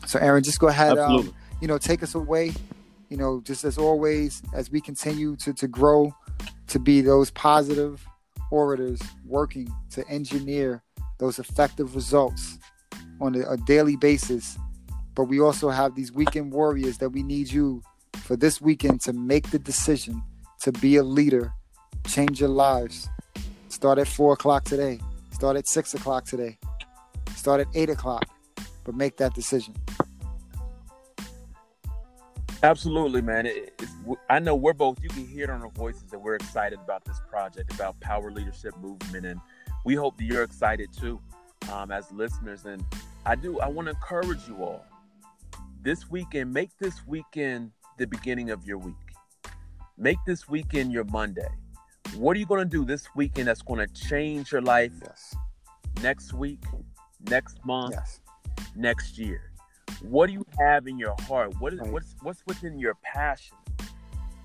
So, 0.06 0.18
Aaron, 0.18 0.44
just 0.44 0.58
go 0.58 0.68
ahead, 0.68 0.98
um, 0.98 1.34
you 1.62 1.66
know, 1.66 1.78
take 1.78 2.02
us 2.02 2.14
away. 2.14 2.52
You 3.08 3.16
know, 3.16 3.40
just 3.42 3.64
as 3.64 3.78
always, 3.78 4.42
as 4.54 4.70
we 4.70 4.80
continue 4.80 5.36
to, 5.36 5.54
to 5.54 5.66
grow, 5.68 6.14
to 6.68 6.78
be 6.78 7.00
those 7.00 7.30
positive, 7.30 8.06
orators 8.50 9.00
working 9.24 9.72
to 9.90 10.06
engineer 10.08 10.82
those 11.18 11.38
effective 11.38 11.94
results 11.94 12.58
on 13.20 13.34
a, 13.34 13.48
a 13.52 13.56
daily 13.56 13.96
basis. 13.96 14.58
But 15.14 15.24
we 15.24 15.40
also 15.40 15.70
have 15.70 15.94
these 15.94 16.12
weekend 16.12 16.52
warriors 16.52 16.98
that 16.98 17.10
we 17.10 17.22
need 17.22 17.50
you 17.50 17.82
for 18.24 18.36
this 18.36 18.58
weekend 18.58 19.02
to 19.02 19.12
make 19.12 19.50
the 19.50 19.58
decision 19.58 20.22
to 20.62 20.72
be 20.72 20.96
a 20.96 21.02
leader, 21.02 21.52
change 22.06 22.40
your 22.40 22.48
lives. 22.48 23.06
Start 23.68 23.98
at 23.98 24.08
four 24.08 24.32
o'clock 24.32 24.64
today. 24.64 24.98
Start 25.30 25.56
at 25.58 25.68
six 25.68 25.92
o'clock 25.92 26.24
today. 26.24 26.58
Start 27.36 27.60
at 27.60 27.66
eight 27.74 27.90
o'clock. 27.90 28.24
But 28.84 28.94
make 28.94 29.18
that 29.18 29.34
decision. 29.34 29.74
Absolutely, 32.62 33.20
man. 33.20 33.44
It, 33.44 33.78
I 34.30 34.38
know 34.38 34.54
we're 34.54 34.72
both. 34.72 35.02
You 35.02 35.10
can 35.10 35.26
hear 35.26 35.44
it 35.44 35.50
on 35.50 35.60
our 35.60 35.68
voices 35.70 36.04
that 36.04 36.18
we're 36.18 36.36
excited 36.36 36.78
about 36.82 37.04
this 37.04 37.20
project, 37.28 37.74
about 37.74 38.00
power 38.00 38.30
leadership 38.30 38.74
movement, 38.78 39.26
and 39.26 39.38
we 39.84 39.94
hope 39.94 40.16
that 40.16 40.24
you're 40.24 40.44
excited 40.44 40.88
too, 40.98 41.20
um, 41.70 41.90
as 41.90 42.10
listeners. 42.10 42.64
And 42.64 42.82
I 43.26 43.34
do. 43.34 43.60
I 43.60 43.68
want 43.68 43.86
to 43.86 43.90
encourage 43.90 44.48
you 44.48 44.62
all 44.62 44.86
this 45.82 46.10
weekend. 46.10 46.54
Make 46.54 46.70
this 46.78 47.06
weekend 47.06 47.72
the 47.96 48.06
beginning 48.06 48.50
of 48.50 48.64
your 48.66 48.78
week. 48.78 48.94
Make 49.96 50.18
this 50.26 50.48
weekend 50.48 50.92
your 50.92 51.04
Monday. 51.04 51.48
What 52.16 52.36
are 52.36 52.40
you 52.40 52.46
going 52.46 52.60
to 52.68 52.70
do 52.70 52.84
this 52.84 53.06
weekend 53.14 53.48
that's 53.48 53.62
going 53.62 53.86
to 53.86 53.92
change 53.94 54.52
your 54.52 54.62
life 54.62 54.92
Yes. 55.02 55.34
next 56.02 56.32
week, 56.32 56.62
next 57.28 57.64
month, 57.64 57.94
Yes. 57.94 58.20
next 58.74 59.18
year? 59.18 59.52
What 60.02 60.26
do 60.26 60.32
you 60.32 60.44
have 60.58 60.86
in 60.86 60.98
your 60.98 61.14
heart? 61.22 61.54
What 61.60 61.72
is 61.72 61.80
Right. 61.80 61.92
what's 61.92 62.16
what's 62.22 62.44
within 62.46 62.78
your 62.78 62.94
passion, 63.02 63.56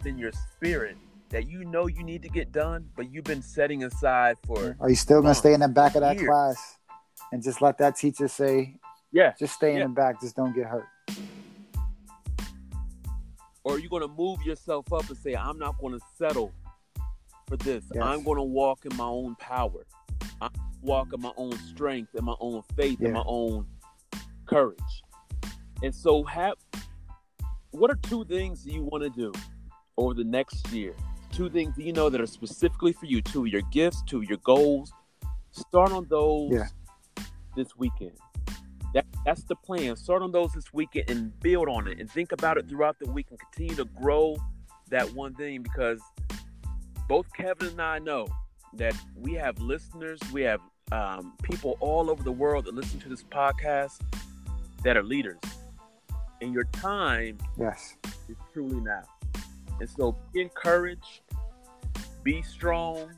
in 0.05 0.17
your 0.17 0.31
spirit 0.31 0.97
that 1.29 1.47
you 1.47 1.65
know 1.65 1.87
you 1.87 2.03
need 2.03 2.21
to 2.23 2.29
get 2.29 2.51
done, 2.51 2.89
but 2.95 3.11
you've 3.11 3.25
been 3.25 3.41
setting 3.41 3.83
aside 3.83 4.37
for 4.45 4.75
Are 4.79 4.89
you 4.89 4.95
still 4.95 5.21
gonna 5.21 5.35
stay 5.35 5.53
in 5.53 5.59
the 5.59 5.67
back 5.67 5.95
of 5.95 6.01
that 6.01 6.15
years. 6.15 6.27
class 6.27 6.77
and 7.31 7.43
just 7.43 7.61
let 7.61 7.77
that 7.79 7.95
teacher 7.97 8.27
say, 8.27 8.75
yeah, 9.11 9.33
just 9.37 9.55
stay 9.55 9.71
in 9.73 9.79
Yeah. 9.79 9.83
the 9.87 9.93
back, 9.93 10.21
just 10.21 10.35
don't 10.35 10.53
get 10.55 10.67
hurt? 10.67 10.87
Or 13.69 13.75
are 13.75 13.79
you 13.79 13.87
going 13.89 14.01
to 14.01 14.07
move 14.07 14.41
yourself 14.43 14.91
up 14.91 15.07
and 15.09 15.17
say, 15.17 15.35
I'm 15.35 15.59
not 15.59 15.77
going 15.79 15.93
to 15.93 16.03
settle 16.17 16.51
for 17.47 17.57
this. 17.57 17.83
Yes. 17.93 18.03
I'm 18.03 18.23
going 18.23 18.37
to 18.37 18.43
walk 18.43 18.85
in 18.85 18.95
my 18.95 19.05
own 19.05 19.35
power. 19.35 19.85
I'm 20.41 20.51
walk 20.81 21.09
in 21.13 21.21
my 21.21 21.31
own 21.35 21.51
strength 21.59 22.15
and 22.15 22.23
my 22.25 22.35
own 22.39 22.63
faith 22.75 22.99
Yeah. 23.01 23.07
and 23.07 23.13
my 23.15 23.23
own 23.25 23.65
courage. 24.45 24.79
And 25.83 25.93
so, 25.93 26.23
have 26.23 26.55
what 27.71 27.91
are 27.91 27.95
two 28.03 28.23
things 28.25 28.65
you 28.65 28.83
want 28.83 29.03
to 29.03 29.09
do 29.09 29.31
over 29.97 30.13
the 30.13 30.23
next 30.23 30.71
year? 30.71 30.95
Two 31.31 31.49
things 31.49 31.77
you 31.77 31.93
know 31.93 32.09
that 32.09 32.19
are 32.21 32.25
specifically 32.27 32.93
for 32.93 33.05
you, 33.05 33.21
two 33.21 33.41
of 33.45 33.47
your 33.51 33.61
gifts, 33.71 34.01
two 34.07 34.17
of 34.19 34.23
your 34.23 34.39
goals. 34.39 34.91
Start 35.51 35.91
on 35.91 36.07
those 36.09 36.51
Yeah. 36.53 36.67
this 37.55 37.75
weekend. 37.77 38.17
That, 38.93 39.05
that's 39.25 39.43
the 39.43 39.55
plan. 39.55 39.95
Start 39.95 40.21
on 40.21 40.31
those 40.31 40.51
this 40.53 40.73
weekend 40.73 41.09
and 41.09 41.39
build 41.41 41.69
on 41.69 41.87
it 41.87 41.99
and 41.99 42.09
think 42.09 42.31
about 42.31 42.57
it 42.57 42.67
throughout 42.67 42.97
the 42.99 43.09
week 43.11 43.27
and 43.29 43.39
continue 43.39 43.75
to 43.75 43.85
grow 43.85 44.35
that 44.89 45.13
one 45.13 45.35
thing 45.35 45.61
because 45.61 46.01
both 47.07 47.27
Kevin 47.33 47.67
and 47.69 47.81
I 47.81 47.99
know 47.99 48.27
that 48.73 48.95
we 49.15 49.33
have 49.33 49.59
listeners, 49.59 50.19
we 50.31 50.41
have 50.43 50.61
um, 50.91 51.33
people 51.43 51.77
all 51.79 52.09
over 52.09 52.23
the 52.23 52.31
world 52.31 52.65
that 52.65 52.73
listen 52.73 52.99
to 53.01 53.09
this 53.09 53.23
podcast 53.23 54.01
that 54.83 54.97
are 54.97 55.03
leaders. 55.03 55.39
And 56.41 56.53
your 56.53 56.63
time 56.65 57.37
Yes. 57.59 57.95
is 58.27 58.37
truly 58.53 58.79
now. 58.79 59.03
And 59.79 59.89
so 59.89 60.17
be 60.33 60.41
encouraged, 60.41 61.21
be 62.23 62.41
strong, 62.41 63.11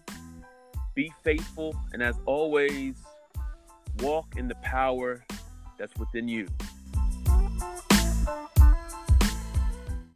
be 0.95 1.11
faithful, 1.23 1.75
and 1.93 2.03
as 2.03 2.15
always, 2.25 2.95
walk 3.99 4.35
in 4.37 4.47
the 4.47 4.55
power 4.55 5.23
that's 5.81 5.97
within 5.97 6.27
you. 6.27 6.47